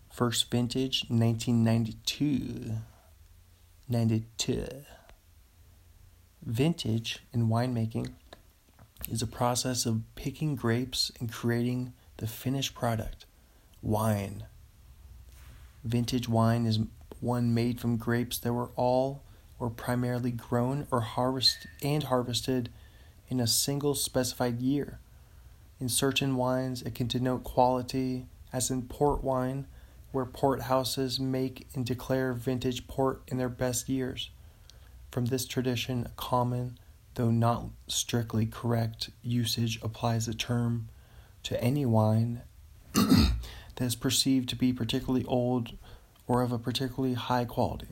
first 0.09 0.49
vintage 0.49 1.05
1992. 1.09 2.75
92. 3.89 4.67
Vintage 6.45 7.19
in 7.33 7.49
winemaking 7.49 8.13
is 9.09 9.21
a 9.21 9.27
process 9.27 9.85
of 9.85 10.01
picking 10.15 10.55
grapes 10.55 11.11
and 11.19 11.31
creating 11.31 11.91
the 12.17 12.27
finished 12.27 12.73
product, 12.73 13.25
wine. 13.81 14.45
Vintage 15.83 16.29
wine 16.29 16.65
is 16.65 16.79
one 17.19 17.53
made 17.53 17.81
from 17.81 17.97
grapes 17.97 18.37
that 18.37 18.53
were 18.53 18.71
all 18.77 19.23
or 19.59 19.69
primarily 19.69 20.31
grown 20.31 20.87
or 20.89 21.01
harvested 21.01 21.69
and 21.83 22.03
harvested 22.03 22.69
in 23.27 23.41
a 23.41 23.47
single 23.47 23.93
specified 23.93 24.61
year. 24.61 24.99
In 25.79 25.89
certain 25.89 26.35
wines, 26.35 26.81
it 26.81 26.95
can 26.95 27.07
denote 27.07 27.43
quality, 27.43 28.25
as 28.51 28.71
in 28.71 28.83
port 28.83 29.23
wine, 29.23 29.67
where 30.11 30.25
port 30.25 30.61
houses 30.63 31.19
make 31.19 31.67
and 31.75 31.85
declare 31.85 32.33
vintage 32.33 32.87
port 32.87 33.21
in 33.27 33.37
their 33.37 33.49
best 33.49 33.87
years. 33.87 34.31
From 35.11 35.25
this 35.25 35.45
tradition, 35.45 36.05
a 36.05 36.11
common, 36.15 36.79
though 37.13 37.31
not 37.31 37.65
strictly 37.87 38.45
correct, 38.45 39.11
usage 39.21 39.79
applies 39.83 40.25
the 40.25 40.33
term 40.33 40.89
to 41.43 41.61
any 41.63 41.85
wine 41.85 42.41
that 42.93 43.35
is 43.79 43.95
perceived 43.95 44.49
to 44.49 44.55
be 44.55 44.73
particularly 44.73 45.25
old 45.25 45.77
or 46.27 46.41
of 46.41 46.51
a 46.51 46.59
particularly 46.59 47.13
high 47.13 47.45
quality. 47.45 47.87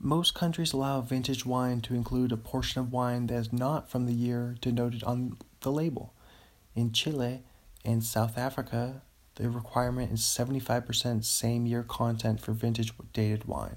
Most 0.00 0.34
countries 0.34 0.72
allow 0.72 1.00
vintage 1.00 1.44
wine 1.44 1.80
to 1.82 1.94
include 1.94 2.30
a 2.30 2.36
portion 2.36 2.80
of 2.80 2.92
wine 2.92 3.26
that 3.28 3.36
is 3.36 3.52
not 3.52 3.90
from 3.90 4.06
the 4.06 4.12
year 4.12 4.54
denoted 4.60 5.02
on 5.02 5.36
the 5.60 5.72
label. 5.72 6.12
In 6.74 6.92
Chile 6.92 7.42
and 7.84 8.04
South 8.04 8.38
Africa, 8.38 9.02
the 9.36 9.50
requirement 9.50 10.12
is 10.12 10.20
75% 10.20 11.24
same 11.24 11.66
year 11.66 11.82
content 11.82 12.40
for 12.40 12.52
vintage 12.52 12.92
dated 13.12 13.46
wine. 13.46 13.76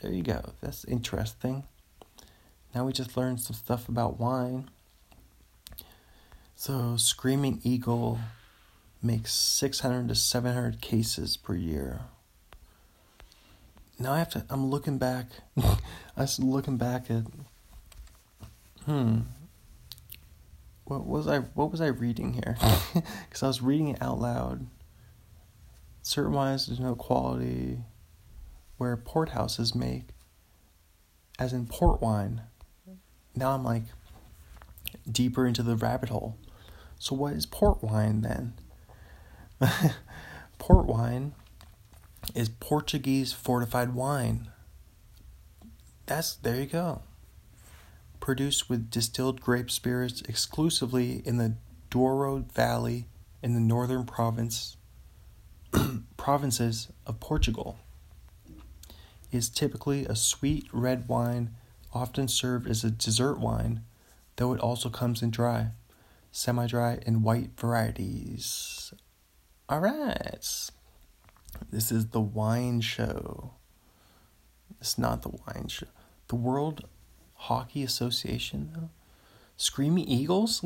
There 0.00 0.12
you 0.12 0.22
go. 0.22 0.52
That's 0.60 0.84
interesting. 0.84 1.64
Now 2.74 2.84
we 2.84 2.92
just 2.92 3.16
learned 3.16 3.40
some 3.40 3.54
stuff 3.54 3.88
about 3.88 4.18
wine. 4.18 4.70
So, 6.56 6.96
Screaming 6.96 7.60
Eagle 7.64 8.20
makes 9.02 9.32
600 9.32 10.08
to 10.08 10.14
700 10.14 10.80
cases 10.80 11.36
per 11.36 11.54
year. 11.54 12.00
Now 13.98 14.12
I 14.12 14.18
have 14.18 14.30
to, 14.30 14.44
I'm 14.48 14.70
looking 14.70 14.98
back, 14.98 15.26
I 15.56 15.76
was 16.16 16.38
looking 16.38 16.76
back 16.76 17.10
at, 17.10 17.24
hmm, 18.86 19.20
what 20.84 21.06
was 21.06 21.26
I 21.26 21.38
what 21.38 21.70
was 21.70 21.80
I 21.80 21.86
reading 21.86 22.34
here? 22.34 22.56
Because 23.28 23.42
I 23.42 23.46
was 23.46 23.62
reading 23.62 23.88
it 23.88 24.02
out 24.02 24.20
loud. 24.20 24.66
Certain 26.02 26.32
wines 26.32 26.66
there's 26.66 26.80
no 26.80 26.94
quality 26.94 27.78
where 28.76 28.96
port 28.96 29.30
houses 29.30 29.74
make, 29.74 30.08
as 31.38 31.52
in 31.52 31.66
port 31.66 32.00
wine. 32.00 32.42
Now 33.34 33.52
I'm 33.52 33.64
like 33.64 33.84
deeper 35.10 35.46
into 35.46 35.62
the 35.62 35.76
rabbit 35.76 36.10
hole. 36.10 36.36
So 36.98 37.14
what 37.14 37.32
is 37.32 37.46
port 37.46 37.82
wine 37.82 38.20
then? 38.20 38.54
port 40.58 40.86
wine 40.86 41.34
is 42.34 42.48
Portuguese 42.48 43.32
fortified 43.32 43.94
wine. 43.94 44.48
That's 46.06 46.34
there 46.34 46.56
you 46.56 46.66
go 46.66 47.02
produced 48.24 48.70
with 48.70 48.88
distilled 48.88 49.38
grape 49.38 49.70
spirits 49.70 50.22
exclusively 50.22 51.20
in 51.26 51.36
the 51.36 51.54
Douro 51.90 52.38
Valley 52.54 53.04
in 53.42 53.52
the 53.52 53.60
northern 53.60 54.06
province 54.06 54.78
provinces 56.16 56.88
of 57.06 57.20
Portugal. 57.20 57.76
It 59.30 59.36
is 59.36 59.50
typically 59.50 60.06
a 60.06 60.16
sweet 60.16 60.64
red 60.72 61.06
wine, 61.06 61.50
often 61.92 62.26
served 62.26 62.66
as 62.66 62.82
a 62.82 62.90
dessert 62.90 63.38
wine, 63.38 63.82
though 64.36 64.54
it 64.54 64.60
also 64.60 64.88
comes 64.88 65.20
in 65.20 65.30
dry, 65.30 65.72
semi 66.32 66.66
dry, 66.66 67.00
and 67.04 67.24
white 67.24 67.50
varieties. 67.60 68.94
All 69.68 69.80
right. 69.80 70.70
This 71.70 71.92
is 71.92 72.06
the 72.06 72.22
wine 72.22 72.80
show. 72.80 73.52
It's 74.80 74.96
not 74.96 75.20
the 75.20 75.36
wine 75.46 75.68
show. 75.68 75.88
The 76.28 76.36
World 76.36 76.88
Hockey 77.44 77.82
Association 77.82 78.70
though? 78.74 78.88
Screaming 79.56 80.06
Eagles? 80.06 80.64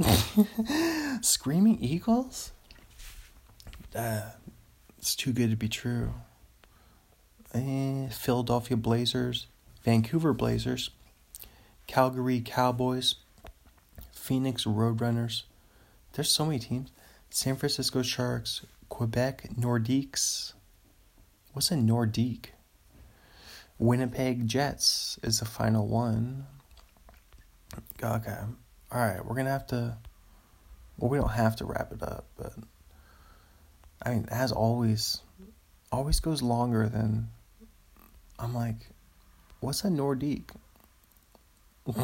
Screaming 1.22 1.78
Eagles? 1.80 2.52
Uh, 3.94 4.22
it's 4.96 5.16
too 5.16 5.32
good 5.32 5.50
to 5.50 5.56
be 5.56 5.68
true. 5.68 6.14
Eh, 7.52 8.08
Philadelphia 8.10 8.76
Blazers, 8.76 9.46
Vancouver 9.82 10.32
Blazers, 10.32 10.90
Calgary 11.88 12.40
Cowboys, 12.44 13.16
Phoenix 14.12 14.64
Roadrunners. 14.64 15.42
There's 16.12 16.30
so 16.30 16.44
many 16.46 16.60
teams. 16.60 16.90
San 17.30 17.56
Francisco 17.56 18.02
Sharks, 18.02 18.64
Quebec 18.88 19.48
Nordiques. 19.58 20.52
What's 21.52 21.72
a 21.72 21.74
Nordique? 21.74 22.50
Winnipeg 23.78 24.46
Jets 24.46 25.18
is 25.22 25.40
the 25.40 25.44
final 25.44 25.86
one. 25.86 26.46
Okay. 28.02 28.38
All 28.90 29.00
right, 29.00 29.24
we're 29.24 29.34
gonna 29.36 29.50
have 29.50 29.66
to. 29.68 29.96
Well, 30.98 31.10
we 31.10 31.18
don't 31.18 31.30
have 31.30 31.56
to 31.56 31.64
wrap 31.64 31.92
it 31.92 32.02
up, 32.02 32.26
but 32.36 32.52
I 34.02 34.10
mean, 34.10 34.26
as 34.30 34.52
always, 34.52 35.20
always 35.92 36.20
goes 36.20 36.42
longer 36.42 36.88
than. 36.88 37.28
I'm 38.38 38.54
like, 38.54 38.90
what's 39.60 39.84
a 39.84 39.88
Nordique? 39.88 40.50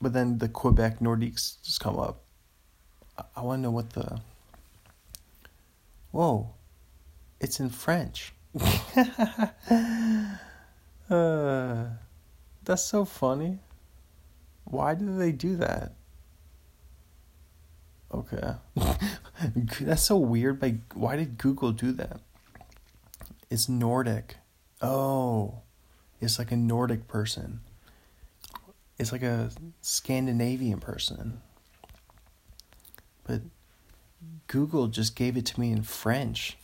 but 0.00 0.12
then 0.12 0.38
the 0.38 0.48
Quebec 0.48 1.00
Nordiques 1.00 1.56
just 1.62 1.80
come 1.80 1.98
up. 1.98 2.22
I, 3.18 3.24
I 3.36 3.40
want 3.42 3.58
to 3.58 3.62
know 3.62 3.70
what 3.70 3.90
the. 3.90 4.20
Whoa, 6.12 6.50
it's 7.40 7.60
in 7.60 7.68
French. 7.68 8.32
uh, 11.10 11.84
that's 12.64 12.82
so 12.82 13.04
funny. 13.04 13.58
Why 14.66 14.94
do 14.94 15.16
they 15.16 15.32
do 15.32 15.56
that? 15.56 15.94
Okay. 18.12 18.54
That's 19.80 20.02
so 20.02 20.16
weird. 20.16 20.60
Like, 20.60 20.76
why 20.94 21.16
did 21.16 21.38
Google 21.38 21.72
do 21.72 21.92
that? 21.92 22.20
It's 23.48 23.68
Nordic. 23.68 24.36
Oh, 24.82 25.60
it's 26.20 26.38
like 26.38 26.50
a 26.50 26.56
Nordic 26.56 27.06
person. 27.06 27.60
It's 28.98 29.12
like 29.12 29.22
a 29.22 29.50
Scandinavian 29.82 30.80
person. 30.80 31.40
But 33.24 33.42
Google 34.46 34.88
just 34.88 35.14
gave 35.14 35.36
it 35.36 35.46
to 35.46 35.60
me 35.60 35.70
in 35.70 35.82
French. 35.82 36.56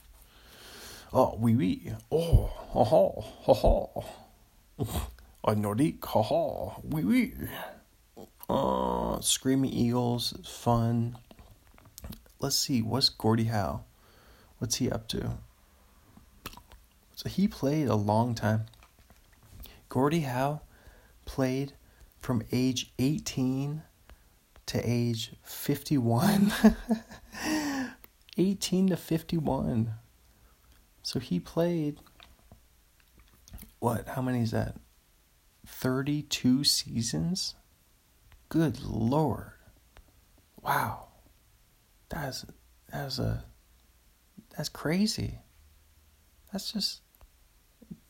Oh, 1.12 1.36
oui, 1.38 1.54
oui. 1.54 1.92
Oh, 2.10 2.50
ha 2.72 2.84
ha, 2.84 3.20
ha 3.44 3.54
ha. 3.54 5.08
A 5.44 5.54
Nordique, 5.56 6.04
ha 6.04 6.22
ha, 6.22 6.76
oui, 6.84 7.02
oui. 7.02 7.34
Uh, 8.52 9.18
Screaming 9.22 9.72
Eagles, 9.72 10.34
fun. 10.44 11.16
let's 12.38 12.54
see, 12.54 12.82
what's 12.82 13.08
Gordie 13.08 13.44
Howe? 13.44 13.84
What's 14.58 14.76
he 14.76 14.90
up 14.90 15.08
to? 15.08 15.38
So 17.14 17.30
he 17.30 17.48
played 17.48 17.88
a 17.88 17.94
long 17.94 18.34
time. 18.34 18.66
Gordie 19.88 20.20
Howe 20.20 20.60
played 21.24 21.72
from 22.20 22.42
age 22.52 22.92
18 22.98 23.84
to 24.66 24.80
age 24.84 25.32
51. 25.44 26.52
18 28.36 28.88
to 28.88 28.96
51. 28.98 29.94
So 31.02 31.18
he 31.18 31.40
played 31.40 32.00
what? 33.78 34.08
How 34.08 34.20
many 34.20 34.42
is 34.42 34.50
that? 34.50 34.76
32 35.66 36.64
seasons? 36.64 37.54
Good 38.52 38.82
lord. 38.82 39.52
Wow. 40.60 41.06
That's 42.10 42.44
that's 42.92 43.18
a 43.18 43.44
that's 44.54 44.68
crazy. 44.68 45.38
That's 46.52 46.70
just 46.70 47.00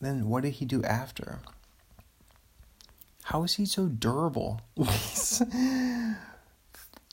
then 0.01 0.29
what 0.29 0.43
did 0.43 0.55
he 0.55 0.65
do 0.65 0.83
after? 0.83 1.39
How 3.23 3.45
is 3.45 3.55
he 3.55 3.67
so 3.67 3.87
durable? 3.87 4.61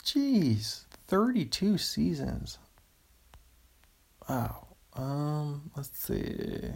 Jeez, 0.03 0.85
32 1.07 1.77
seasons. 1.77 2.57
Wow. 4.27 4.69
Um, 4.95 5.69
let's 5.77 5.95
see. 5.95 6.71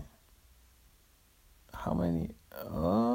How 1.74 1.96
many? 1.96 2.36
Oh, 2.56 3.12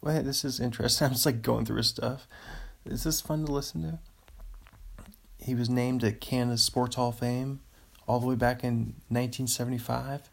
wait, 0.00 0.24
this 0.24 0.44
is 0.44 0.60
interesting. 0.60 1.06
I'm 1.06 1.12
just 1.12 1.26
like 1.26 1.42
going 1.42 1.64
through 1.64 1.78
his 1.78 1.88
stuff. 1.88 2.26
Is 2.84 3.04
this 3.04 3.20
fun 3.20 3.44
to 3.44 3.52
listen 3.52 3.82
to? 3.82 3.98
He 5.44 5.54
was 5.54 5.68
named 5.68 6.02
at 6.04 6.20
Canada's 6.20 6.62
Sports 6.62 6.96
Hall 6.96 7.10
of 7.10 7.18
Fame 7.18 7.60
all 8.06 8.20
the 8.20 8.26
way 8.26 8.34
back 8.34 8.64
in 8.64 8.94
1975. 9.08 10.30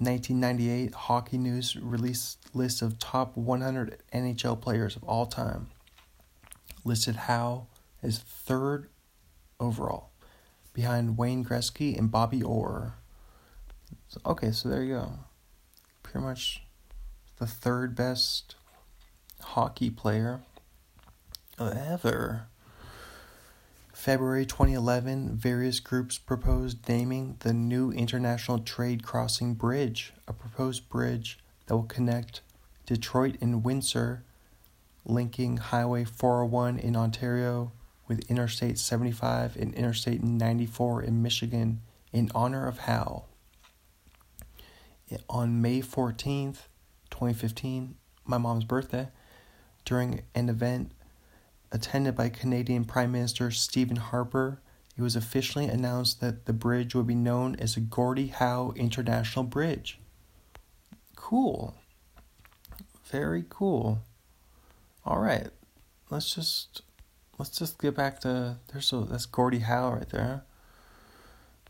1998, 0.00 0.94
Hockey 0.94 1.38
News 1.38 1.76
released 1.76 2.38
list 2.54 2.82
of 2.82 3.00
top 3.00 3.36
100 3.36 3.98
NHL 4.14 4.60
players 4.60 4.94
of 4.94 5.02
all 5.04 5.26
time. 5.26 5.68
Listed 6.84 7.16
Howe 7.16 7.66
as 8.00 8.18
third 8.18 8.88
overall, 9.58 10.10
behind 10.72 11.18
Wayne 11.18 11.44
Gretzky 11.44 11.98
and 11.98 12.12
Bobby 12.12 12.42
Orr. 12.42 12.94
So, 14.06 14.20
okay, 14.24 14.52
so 14.52 14.68
there 14.68 14.84
you 14.84 14.94
go. 14.94 15.12
Pretty 16.04 16.24
much 16.24 16.62
the 17.38 17.46
third 17.46 17.94
best 17.94 18.56
hockey 19.40 19.90
player 19.90 20.40
ever. 21.58 22.46
February 23.92 24.46
2011, 24.46 25.36
various 25.36 25.80
groups 25.80 26.18
proposed 26.18 26.88
naming 26.88 27.36
the 27.40 27.52
new 27.52 27.90
International 27.90 28.58
Trade 28.58 29.02
Crossing 29.02 29.54
Bridge, 29.54 30.12
a 30.26 30.32
proposed 30.32 30.88
bridge 30.88 31.38
that 31.66 31.74
will 31.74 31.82
connect 31.82 32.40
Detroit 32.86 33.36
and 33.40 33.64
Windsor, 33.64 34.22
linking 35.04 35.56
Highway 35.58 36.04
401 36.04 36.78
in 36.78 36.96
Ontario 36.96 37.72
with 38.06 38.28
Interstate 38.30 38.78
75 38.78 39.56
and 39.56 39.74
Interstate 39.74 40.22
94 40.22 41.02
in 41.02 41.22
Michigan 41.22 41.82
in 42.12 42.30
honor 42.34 42.66
of 42.66 42.78
Howe. 42.78 43.24
On 45.28 45.60
May 45.60 45.80
14th, 45.80 46.67
2015, 47.18 47.96
my 48.26 48.38
mom's 48.38 48.62
birthday, 48.62 49.08
during 49.84 50.22
an 50.36 50.48
event 50.48 50.92
attended 51.72 52.14
by 52.14 52.28
Canadian 52.28 52.84
Prime 52.84 53.10
Minister 53.10 53.50
Stephen 53.50 53.96
Harper, 53.96 54.60
it 54.96 55.02
was 55.02 55.16
officially 55.16 55.66
announced 55.66 56.20
that 56.20 56.46
the 56.46 56.52
bridge 56.52 56.94
would 56.94 57.08
be 57.08 57.16
known 57.16 57.56
as 57.56 57.74
the 57.74 57.80
Gordie 57.80 58.28
Howe 58.28 58.72
International 58.76 59.44
Bridge. 59.44 59.98
Cool. 61.16 61.74
Very 63.10 63.44
cool. 63.48 63.98
All 65.04 65.18
right. 65.18 65.48
Let's 66.10 66.32
just 66.32 66.82
let's 67.36 67.50
just 67.50 67.80
get 67.80 67.96
back 67.96 68.20
to 68.20 68.58
there's 68.72 68.86
so 68.86 69.02
that's 69.02 69.26
Gordie 69.26 69.58
Howe 69.58 69.92
right 69.92 70.08
there. 70.08 70.44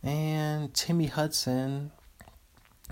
And 0.02 0.74
Timmy 0.74 1.06
Hudson. 1.06 1.92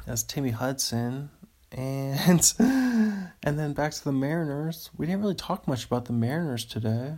That's 0.06 0.22
Timmy 0.22 0.50
Hudson. 0.50 1.30
And 1.72 2.52
and 2.58 3.58
then 3.58 3.72
back 3.72 3.92
to 3.92 4.04
the 4.04 4.12
Mariners. 4.12 4.90
We 4.96 5.06
didn't 5.06 5.22
really 5.22 5.34
talk 5.34 5.66
much 5.66 5.84
about 5.84 6.06
the 6.06 6.12
Mariners 6.12 6.64
today. 6.64 7.14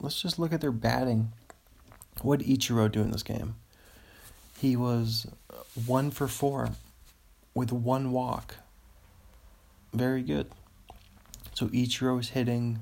Let's 0.00 0.20
just 0.20 0.38
look 0.38 0.52
at 0.52 0.60
their 0.60 0.72
batting. 0.72 1.32
What 2.22 2.40
did 2.40 2.48
Ichiro 2.48 2.90
do 2.90 3.02
in 3.02 3.10
this 3.10 3.22
game? 3.22 3.56
He 4.58 4.76
was 4.76 5.26
one 5.86 6.10
for 6.10 6.28
four 6.28 6.70
with 7.54 7.72
one 7.72 8.12
walk. 8.12 8.56
Very 9.92 10.22
good. 10.22 10.50
So 11.54 11.68
Ichiro 11.68 12.20
is 12.20 12.30
hitting 12.30 12.80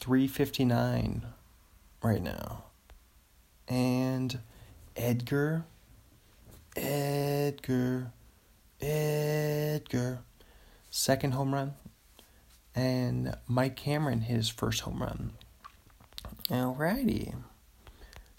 359 0.00 1.26
right 2.02 2.22
now. 2.22 2.64
And 3.68 4.38
Edgar, 4.96 5.64
Edgar, 6.74 8.12
Edgar, 8.80 10.20
second 10.90 11.32
home 11.32 11.54
run. 11.54 11.74
And 12.74 13.36
Mike 13.46 13.76
Cameron 13.76 14.20
hit 14.20 14.36
his 14.36 14.48
first 14.48 14.82
home 14.82 15.02
run. 15.02 15.32
Alrighty. 16.48 17.34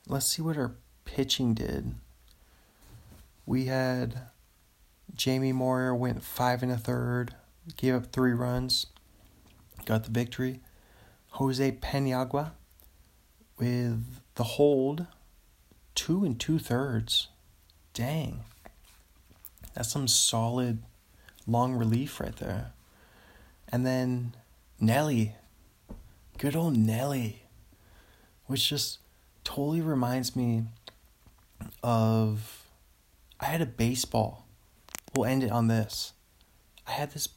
Let's 0.08 0.28
see 0.28 0.41
what 0.41 0.58
our 0.58 0.75
pitching 1.06 1.54
did. 1.54 1.95
We 3.45 3.65
had 3.65 4.30
Jamie 5.15 5.52
Moyer 5.52 5.93
went 5.93 6.23
five 6.23 6.63
and 6.63 6.71
a 6.71 6.78
third, 6.78 7.36
gave 7.75 7.95
up 7.95 8.12
three 8.12 8.34
runs, 8.34 8.86
got 9.86 10.04
the 10.06 10.12
victory. 10.12 10.62
Jose 11.32 11.71
Paniagua 11.73 12.52
with 13.58 14.04
the 14.36 14.43
hold, 14.43 15.06
two 15.95 16.23
and 16.23 16.39
two 16.39 16.60
thirds. 16.60 17.28
Dang. 17.93 18.41
That's 19.80 19.94
some 19.94 20.10
solid 20.10 20.84
long 21.48 21.72
relief 21.74 22.20
right 22.20 22.36
there. 22.36 22.74
And 23.70 23.86
then 23.86 24.36
Nelly, 24.78 25.36
good 26.38 26.54
old 26.54 26.76
Nelly, 26.76 27.44
which 28.48 28.68
just 28.68 29.00
totally 29.46 29.80
reminds 29.80 30.36
me 30.36 30.65
of 31.82 32.65
I 33.39 33.46
had 33.46 33.62
a 33.62 33.65
baseball. 33.65 34.46
We'll 35.15 35.28
end 35.28 35.44
it 35.44 35.52
on 35.52 35.68
this. 35.68 36.12
I 36.86 36.92
had 36.92 37.12
this 37.12 37.30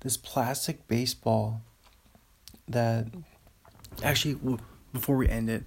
this 0.00 0.16
plastic 0.16 0.88
baseball 0.88 1.60
that 2.66 3.08
actually 4.02 4.58
before 4.94 5.18
we 5.18 5.28
end 5.28 5.50
it 5.50 5.64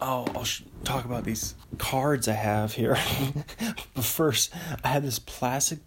oh 0.00 0.26
I'll 0.34 0.46
talk 0.84 1.04
about 1.04 1.24
these 1.24 1.54
cards 1.78 2.28
I 2.28 2.32
have 2.32 2.74
here. 2.74 2.98
but 3.94 4.04
first, 4.04 4.52
I 4.84 4.88
had 4.88 5.02
this 5.02 5.18
plastic 5.18 5.80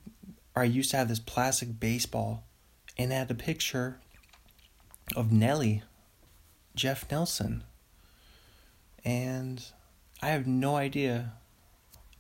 or 0.55 0.63
I 0.63 0.65
used 0.65 0.91
to 0.91 0.97
have 0.97 1.07
this 1.07 1.19
plastic 1.19 1.79
baseball 1.79 2.43
and 2.97 3.11
it 3.11 3.15
had 3.15 3.31
a 3.31 3.35
picture 3.35 3.99
of 5.15 5.31
Nelly, 5.31 5.83
Jeff 6.75 7.09
Nelson. 7.09 7.63
And 9.05 9.63
I 10.21 10.29
have 10.29 10.45
no 10.45 10.75
idea. 10.75 11.33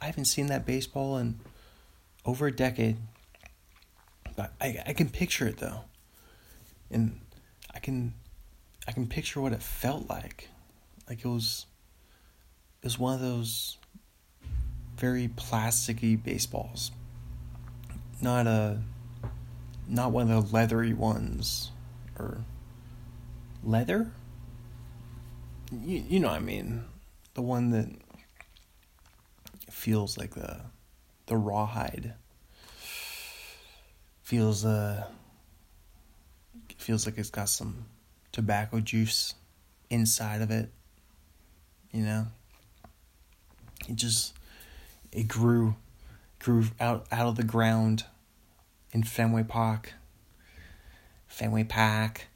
I 0.01 0.05
haven't 0.05 0.25
seen 0.25 0.47
that 0.47 0.65
baseball 0.65 1.17
in 1.17 1.39
over 2.25 2.47
a 2.47 2.55
decade. 2.55 2.97
But 4.35 4.53
I 4.61 4.81
I 4.87 4.93
can 4.93 5.09
picture 5.09 5.47
it 5.47 5.57
though. 5.57 5.81
And 6.89 7.19
I 7.73 7.79
can 7.79 8.13
I 8.87 8.91
can 8.91 9.07
picture 9.07 9.41
what 9.41 9.51
it 9.51 9.61
felt 9.61 10.09
like. 10.09 10.49
Like 11.09 11.19
it 11.19 11.27
was 11.27 11.65
it 12.81 12.85
was 12.85 12.97
one 12.97 13.13
of 13.13 13.21
those 13.21 13.77
very 14.97 15.27
plasticky 15.27 16.21
baseballs. 16.21 16.91
Not 18.21 18.47
a 18.47 18.81
not 19.87 20.11
one 20.11 20.29
of 20.29 20.49
the 20.49 20.55
leathery 20.55 20.93
ones 20.93 21.71
or 22.17 22.39
leather? 23.63 24.11
You 25.71 26.03
you 26.07 26.19
know 26.19 26.27
what 26.29 26.37
I 26.37 26.39
mean. 26.39 26.85
The 27.33 27.41
one 27.41 27.71
that 27.71 27.89
feels 29.69 30.17
like 30.17 30.35
the 30.35 30.61
the 31.27 31.37
rawhide 31.37 32.13
feels 34.23 34.65
uh 34.65 35.05
feels 36.77 37.05
like 37.05 37.17
it's 37.17 37.29
got 37.29 37.49
some 37.49 37.85
tobacco 38.31 38.79
juice 38.79 39.35
inside 39.89 40.41
of 40.41 40.51
it 40.51 40.69
you 41.91 42.03
know 42.03 42.27
it 43.87 43.95
just 43.95 44.33
it 45.11 45.27
grew 45.27 45.75
grew 46.39 46.65
out 46.79 47.05
out 47.11 47.27
of 47.27 47.35
the 47.35 47.43
ground 47.43 48.05
in 48.91 49.03
Fenway 49.03 49.43
Park 49.43 49.93
Fenway 51.27 51.63
Park 51.63 52.27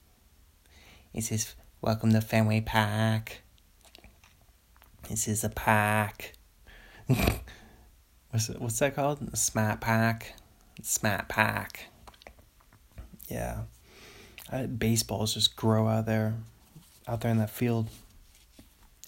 it 1.13 1.23
says 1.23 1.55
welcome 1.81 2.11
to 2.11 2.21
Fenway 2.21 2.61
Park 2.61 3.41
This 5.09 5.27
is 5.27 5.43
a 5.43 5.49
pack. 5.49 6.33
what's 7.07 8.49
it, 8.49 8.61
what's 8.61 8.79
that 8.79 8.95
called? 8.95 9.19
A 9.31 9.35
smart 9.37 9.81
pack. 9.81 10.33
Smart 10.81 11.27
pack. 11.27 11.87
Yeah. 13.27 13.63
Baseballs 14.77 15.33
just 15.33 15.55
grow 15.55 15.87
out 15.87 16.05
there, 16.05 16.35
out 17.07 17.21
there 17.21 17.31
in 17.31 17.37
that 17.37 17.49
field, 17.49 17.89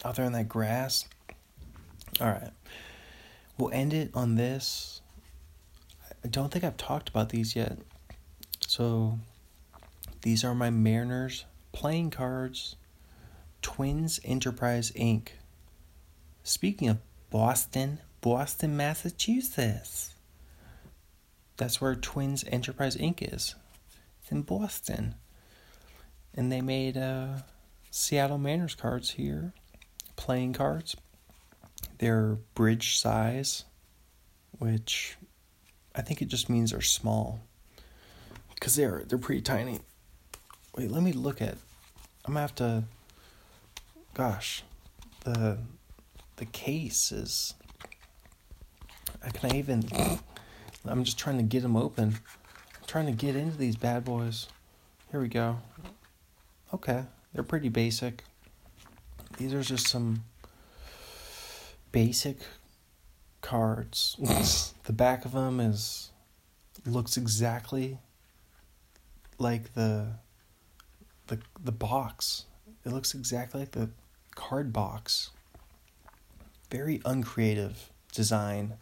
out 0.04 0.16
there 0.16 0.26
in 0.26 0.34
that 0.34 0.50
grass. 0.50 1.06
All 2.20 2.28
right. 2.28 2.52
We'll 3.58 3.72
end 3.72 3.94
it 3.94 4.12
on 4.14 4.36
this. 4.36 5.02
I 6.24 6.28
don't 6.28 6.52
think 6.52 6.64
I've 6.64 6.78
talked 6.78 7.10
about 7.10 7.30
these 7.30 7.56
yet. 7.56 7.78
So, 8.68 9.20
these 10.22 10.44
are 10.44 10.56
my 10.56 10.70
Mariners 10.70 11.46
playing 11.72 12.12
cards. 12.12 12.76
Twins 13.62 14.20
Enterprise 14.24 14.92
Inc. 14.92 15.30
Speaking 16.44 16.88
of 16.90 17.00
Boston, 17.30 18.00
Boston, 18.22 18.78
Massachusetts. 18.78 20.16
That's 21.58 21.82
where 21.82 21.96
Twins 21.96 22.44
Enterprise 22.48 22.96
Inc. 22.96 23.22
is. 23.22 23.56
It's 24.22 24.32
in 24.32 24.44
Boston. 24.44 25.16
And 26.34 26.52
they 26.52 26.62
made 26.62 26.98
uh, 26.98 27.40
Seattle 27.92 28.38
Mariners 28.38 28.76
cards 28.76 29.12
here, 29.12 29.54
playing 30.16 30.54
cards. 30.54 30.96
They're 31.98 32.38
bridge 32.54 32.98
size, 32.98 33.64
which 34.52 35.18
I 35.96 36.02
think 36.02 36.22
it 36.22 36.28
just 36.28 36.50
means 36.50 36.72
they're 36.72 36.82
small. 36.82 37.40
Because 38.54 38.76
they're, 38.76 39.04
they're 39.08 39.18
pretty 39.18 39.42
tiny. 39.42 39.80
Wait, 40.76 40.92
let 40.92 41.04
me 41.04 41.14
look 41.14 41.42
at. 41.42 41.56
I'm 42.26 42.34
gonna 42.34 42.42
have 42.42 42.56
to. 42.56 42.84
Gosh, 44.14 44.64
the 45.24 45.60
the 46.38 46.46
case 46.46 47.12
is. 47.12 47.54
Can 49.34 49.52
I 49.52 49.58
even? 49.58 49.84
I'm 50.86 51.04
just 51.04 51.18
trying 51.18 51.38
to 51.38 51.44
get 51.44 51.62
them 51.62 51.76
open. 51.76 52.16
I'm 52.76 52.88
trying 52.88 53.06
to 53.06 53.12
get 53.12 53.36
into 53.36 53.58
these 53.58 53.76
bad 53.76 54.06
boys. 54.06 54.48
Here 55.12 55.20
we 55.20 55.28
go. 55.28 55.58
Okay, 56.74 57.04
they're 57.34 57.44
pretty 57.44 57.70
basic. 57.70 58.24
These 59.38 59.54
are 59.54 59.62
just 59.62 59.88
some 59.88 60.24
basic 61.96 62.40
cards. 63.40 64.18
the 64.84 64.92
back 64.92 65.24
of 65.24 65.32
them 65.32 65.62
is 65.62 66.12
looks 66.86 67.16
exactly 67.16 68.00
like 69.38 69.74
the 69.76 70.08
the 71.28 71.40
the 71.64 71.72
box. 71.72 72.48
It 72.86 72.92
looks 72.92 73.14
exactly 73.14 73.62
like 73.62 73.72
the 73.72 73.92
card 74.36 74.74
box. 74.74 75.32
Very 76.70 77.02
uncreative 77.06 77.92
design. 78.12 78.74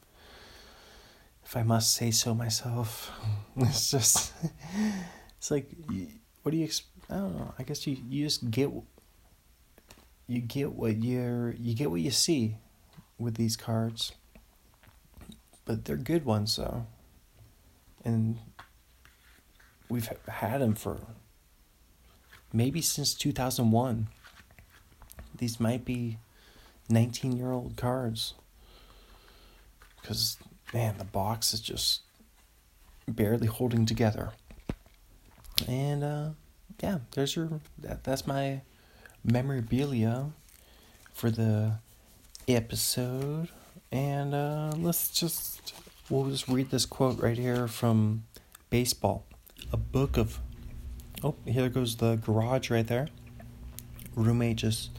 If 1.45 1.55
I 1.55 1.61
must 1.61 1.93
say 1.93 2.09
so 2.09 2.33
myself. 2.33 3.11
It's 3.55 3.91
just 3.91 4.33
it's 5.37 5.51
like 5.51 5.69
what 6.41 6.51
do 6.51 6.57
you 6.57 6.67
I 7.11 7.13
don't 7.17 7.37
know. 7.37 7.53
I 7.59 7.61
guess 7.61 7.85
you 7.85 7.95
you 8.09 8.25
just 8.25 8.49
get 8.49 8.71
you 10.25 10.41
get 10.41 10.71
what 10.71 11.03
you're 11.03 11.51
you 11.51 11.75
get 11.75 11.91
what 11.91 12.01
you 12.01 12.09
see 12.09 12.57
with 13.17 13.35
these 13.35 13.55
cards. 13.55 14.13
But 15.65 15.85
they're 15.85 15.95
good 15.95 16.25
ones 16.25 16.55
though. 16.55 16.85
And 18.03 18.37
we've 19.89 20.09
had 20.27 20.61
them 20.61 20.75
for 20.75 20.99
maybe 22.51 22.81
since 22.81 23.13
2001. 23.13 24.07
These 25.37 25.59
might 25.59 25.83
be 25.83 26.19
19 26.89 27.37
year 27.37 27.51
old 27.51 27.75
cards. 27.75 28.35
Because, 30.01 30.37
man, 30.73 30.97
the 30.97 31.05
box 31.05 31.53
is 31.53 31.61
just 31.61 32.01
barely 33.07 33.47
holding 33.47 33.85
together. 33.85 34.31
And, 35.67 36.03
uh, 36.03 36.29
yeah, 36.81 36.99
there's 37.11 37.35
your, 37.35 37.61
that, 37.79 38.03
that's 38.03 38.27
my 38.27 38.61
memorabilia 39.23 40.31
for 41.13 41.31
the 41.31 41.75
episode. 42.47 43.49
And, 43.91 44.33
uh, 44.33 44.73
let's 44.77 45.09
just, 45.09 45.73
we'll 46.09 46.29
just 46.29 46.47
read 46.47 46.71
this 46.71 46.85
quote 46.85 47.19
right 47.19 47.37
here 47.37 47.67
from 47.67 48.23
Baseball. 48.69 49.25
A 49.71 49.77
book 49.77 50.17
of 50.17 50.39
Oh, 51.25 51.35
here 51.45 51.69
goes 51.69 51.95
the 51.95 52.17
garage 52.17 52.69
right 52.69 52.85
there. 52.85 53.07
Roommate 54.13 54.57
just 54.57 54.89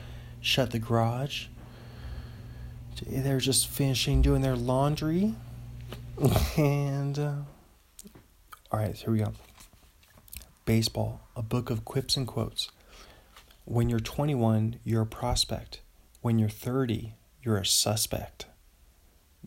shut 0.41 0.71
the 0.71 0.79
garage. 0.79 1.49
They're 3.07 3.41
just 3.41 3.69
finishing 3.69 4.23
doing 4.23 4.41
their 4.41 4.57
laundry. 4.57 5.35
and, 6.57 7.19
uh, 7.19 7.35
all 8.73 8.79
right, 8.79 8.95
here 8.95 9.13
we 9.13 9.19
go. 9.19 9.35
Baseball, 10.65 11.21
a 11.37 11.43
book 11.43 11.69
of 11.69 11.85
quips 11.85 12.17
and 12.17 12.27
quotes. 12.27 12.71
When 13.67 13.91
you're 13.91 14.01
21, 14.01 14.81
you're 14.83 15.03
a 15.03 15.07
prospect. 15.07 15.81
When 16.23 16.39
you're 16.39 16.49
30, 16.49 17.13
you're 17.45 17.59
a 17.59 17.67
suspect. 17.67 18.47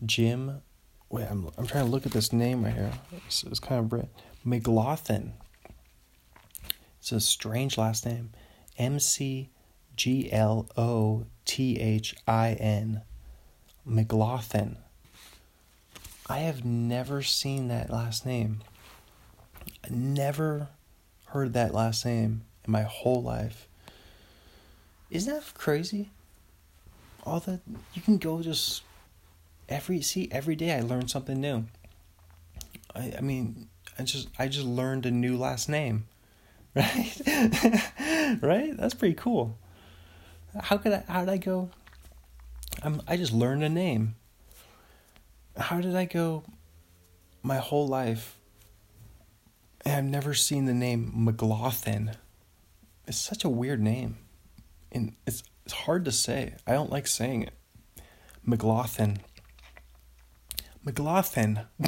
Jim, 0.06 0.62
wait, 1.10 1.26
I'm, 1.28 1.50
I'm 1.58 1.66
trying 1.66 1.84
to 1.84 1.90
look 1.90 2.06
at 2.06 2.12
this 2.12 2.32
name 2.32 2.64
right 2.64 2.74
here. 2.74 2.92
It's, 3.26 3.42
it's 3.42 3.58
kind 3.58 3.80
of 3.80 3.92
red. 3.92 4.08
McGlothin. 4.46 5.32
It's 7.00 7.10
a 7.10 7.20
strange 7.20 7.76
last 7.76 8.06
name. 8.06 8.30
M 8.78 9.00
C 9.00 9.50
G 9.96 10.30
L 10.32 10.68
O 10.76 11.26
T 11.44 11.78
H 11.80 12.14
I 12.26 12.52
N. 12.52 13.02
McGlothin. 13.88 14.76
I 16.28 16.38
have 16.38 16.64
never 16.64 17.22
seen 17.22 17.68
that 17.68 17.90
last 17.90 18.24
name. 18.24 18.60
Never 19.90 20.68
heard 21.26 21.54
that 21.54 21.74
last 21.74 22.04
name 22.04 22.42
in 22.64 22.72
my 22.72 22.82
whole 22.82 23.22
life. 23.22 23.66
Isn't 25.10 25.32
that 25.32 25.54
crazy? 25.54 26.10
All 27.28 27.40
that 27.40 27.60
you 27.94 28.02
can 28.02 28.18
go 28.18 28.42
just 28.42 28.82
every 29.68 30.00
see 30.00 30.28
every 30.32 30.56
day 30.56 30.72
I 30.74 30.80
learn 30.80 31.08
something 31.08 31.40
new. 31.40 31.66
I 32.94 33.14
I 33.18 33.20
mean 33.20 33.68
I 33.98 34.02
just 34.02 34.28
I 34.38 34.48
just 34.48 34.66
learned 34.66 35.06
a 35.06 35.10
new 35.10 35.36
last 35.36 35.68
name 35.68 36.06
right? 36.74 37.20
right? 38.42 38.76
That's 38.76 38.94
pretty 38.94 39.14
cool. 39.14 39.58
How 40.60 40.76
could 40.76 40.92
I? 40.92 41.04
How 41.08 41.20
did 41.20 41.30
I 41.30 41.36
go? 41.38 41.70
I'm. 42.82 43.02
I 43.08 43.16
just 43.16 43.32
learned 43.32 43.64
a 43.64 43.68
name. 43.68 44.14
How 45.56 45.80
did 45.80 45.96
I 45.96 46.04
go? 46.04 46.44
My 47.42 47.56
whole 47.56 47.88
life. 47.88 48.38
And 49.84 49.94
I've 49.94 50.04
never 50.04 50.34
seen 50.34 50.66
the 50.66 50.74
name 50.74 51.12
McGlothin. 51.16 52.14
It's 53.06 53.18
such 53.18 53.44
a 53.44 53.48
weird 53.48 53.80
name, 53.80 54.18
and 54.92 55.14
it's 55.26 55.42
it's 55.68 55.74
hard 55.74 56.06
to 56.06 56.12
say. 56.12 56.54
I 56.66 56.72
don't 56.72 56.90
like 56.90 57.06
saying 57.06 57.42
it. 57.42 57.52
McGlothin. 58.46 59.18
McGlothin. 60.84 61.66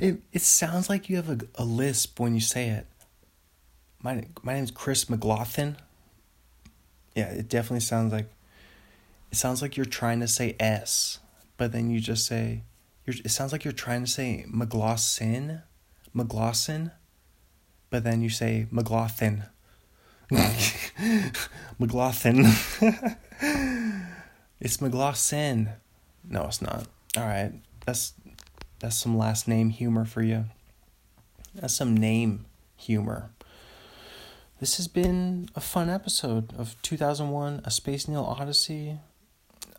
it 0.00 0.22
it 0.32 0.42
sounds 0.42 0.88
like 0.88 1.08
you 1.08 1.16
have 1.16 1.28
a, 1.28 1.38
a 1.56 1.64
lisp 1.64 2.20
when 2.20 2.34
you 2.34 2.40
say 2.40 2.68
it 2.68 2.86
my 4.02 4.24
my 4.42 4.54
name's 4.54 4.70
Chris 4.70 5.06
McGlothin. 5.06 5.76
Yeah, 7.14 7.30
it 7.30 7.48
definitely 7.48 7.80
sounds 7.80 8.12
like 8.12 8.30
it 9.30 9.36
sounds 9.36 9.62
like 9.62 9.76
you're 9.76 9.86
trying 9.86 10.20
to 10.20 10.28
say 10.28 10.56
S, 10.58 11.20
but 11.56 11.72
then 11.72 11.90
you 11.90 12.00
just 12.00 12.26
say 12.26 12.62
it 13.06 13.30
sounds 13.30 13.52
like 13.52 13.64
you're 13.64 13.72
trying 13.72 14.04
to 14.04 14.10
say 14.10 14.44
McLaughlin, 14.48 15.62
McLaughlin, 16.12 16.92
but 17.90 18.04
then 18.04 18.22
you 18.22 18.30
say 18.30 18.66
McLaughlin. 18.70 19.44
McLaughlin. 21.78 22.46
it's 24.60 24.80
McLaughlin. 24.80 25.70
No, 26.28 26.44
it's 26.46 26.62
not. 26.62 26.86
All 27.16 27.24
right. 27.24 27.52
That's 27.84 28.14
that's 28.78 28.98
some 28.98 29.18
last 29.18 29.46
name 29.46 29.70
humor 29.70 30.04
for 30.04 30.22
you. 30.22 30.46
That's 31.54 31.74
some 31.74 31.94
name 31.96 32.46
humor. 32.76 33.30
This 34.58 34.76
has 34.76 34.88
been 34.88 35.50
a 35.54 35.60
fun 35.60 35.90
episode 35.90 36.54
of 36.56 36.80
2001 36.82 37.62
A 37.64 37.70
Space 37.70 38.08
Needle 38.08 38.24
Odyssey. 38.24 39.00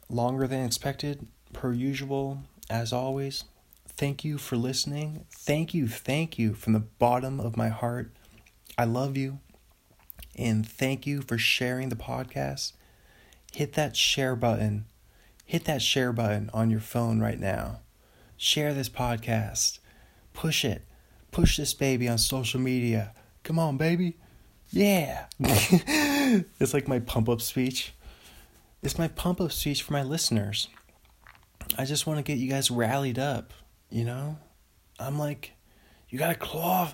Longer 0.10 0.46
than 0.46 0.66
expected, 0.66 1.26
per 1.54 1.74
usual, 1.74 2.44
as 2.70 2.94
always. 2.94 3.46
Thank 3.88 4.24
you 4.24 4.38
for 4.38 4.56
listening. 4.56 5.26
Thank 5.32 5.74
you, 5.74 5.88
thank 5.88 6.38
you 6.38 6.54
from 6.54 6.74
the 6.74 6.80
bottom 6.80 7.40
of 7.40 7.58
my 7.58 7.70
heart. 7.70 8.12
I 8.78 8.86
love 8.86 9.18
you. 9.18 9.40
And 10.36 10.68
thank 10.68 11.06
you 11.06 11.22
for 11.22 11.38
sharing 11.38 11.90
the 11.90 11.96
podcast. 11.96 12.74
Hit 13.54 13.74
that 13.74 13.96
share 13.96 14.36
button. 14.36 14.86
Hit 15.46 15.66
that 15.66 15.82
share 15.82 16.12
button 16.12 16.50
on 16.54 16.72
your 16.72 16.80
phone 16.80 17.20
right 17.20 17.40
now. 17.40 17.82
Share 18.38 18.74
this 18.74 18.90
podcast. 18.90 19.80
Push 20.34 20.66
it. 20.66 20.84
Push 21.32 21.58
this 21.58 21.74
baby 21.74 22.08
on 22.08 22.18
social 22.18 22.60
media. 22.60 23.14
Come 23.44 23.60
on, 23.60 23.78
baby 23.78 24.16
yeah. 24.74 25.26
it's 25.40 26.74
like 26.74 26.88
my 26.88 27.00
pump 27.00 27.30
up 27.30 27.42
speech. 27.42 27.94
it's 28.82 28.98
my 28.98 29.08
pump 29.08 29.40
up 29.40 29.52
speech 29.52 29.84
for 29.84 29.94
my 29.94 30.02
listeners. 30.02 30.68
I 31.78 31.86
just 31.86 32.08
want 32.08 32.18
to 32.18 32.24
get 32.24 32.40
you 32.40 32.50
guys 32.50 32.72
rallied 32.72 33.20
up, 33.20 33.54
you 33.90 34.04
know? 34.04 34.38
I'm 35.00 35.18
like, 35.18 35.54
you 36.10 36.20
gotta 36.20 36.36
claw, 36.36 36.92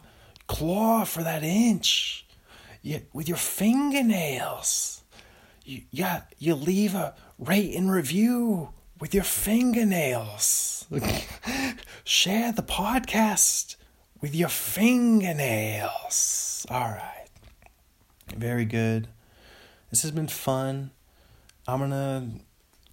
claw 0.48 1.06
for 1.06 1.24
that 1.24 1.44
inch. 1.44 2.26
You, 2.82 3.02
with 3.14 3.28
your 3.28 3.38
fingernails. 3.38 5.04
You, 5.66 5.82
yeah, 5.92 6.22
you 6.38 6.56
leave 6.56 6.96
a 6.96 7.14
rate 7.38 7.76
and 7.76 7.92
review 7.92 8.70
with 9.00 9.14
your 9.14 9.24
fingernails. 9.24 10.88
Share 12.04 12.52
the 12.52 12.64
podcast 12.64 13.76
with 14.22 14.34
your 14.36 14.50
fingernails. 14.50 15.86
All 16.70 16.90
right. 16.90 17.28
Very 18.36 18.66
good. 18.66 19.08
This 19.90 20.02
has 20.04 20.12
been 20.12 20.28
fun. 20.28 20.92
I'm 21.68 21.80
going 21.80 21.92
to 21.92 22.28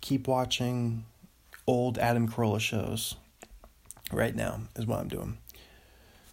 keep 0.01 0.29
watching 0.29 1.05
old 1.67 1.99
Adam 1.99 2.29
Carolla 2.29 2.61
shows 2.61 3.17
right 4.13 4.35
now 4.35 4.61
is 4.77 4.87
what 4.87 5.01
I'm 5.01 5.09
doing. 5.09 5.39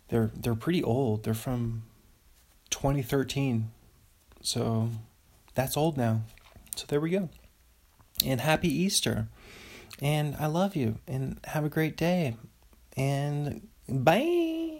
They're 0.09 0.31
they're 0.35 0.55
pretty 0.55 0.83
old. 0.83 1.23
They're 1.23 1.33
from 1.33 1.83
2013. 2.73 3.71
So 4.41 4.89
that's 5.53 5.77
old 5.77 5.95
now. 5.95 6.23
So 6.75 6.85
there 6.87 6.99
we 6.99 7.11
go. 7.11 7.29
And 8.25 8.41
happy 8.41 8.67
Easter. 8.67 9.27
And 10.01 10.35
I 10.39 10.47
love 10.47 10.75
you 10.75 10.97
and 11.07 11.39
have 11.45 11.63
a 11.63 11.69
great 11.69 11.95
day. 11.95 12.35
And 12.97 13.67
bye. 13.87 14.72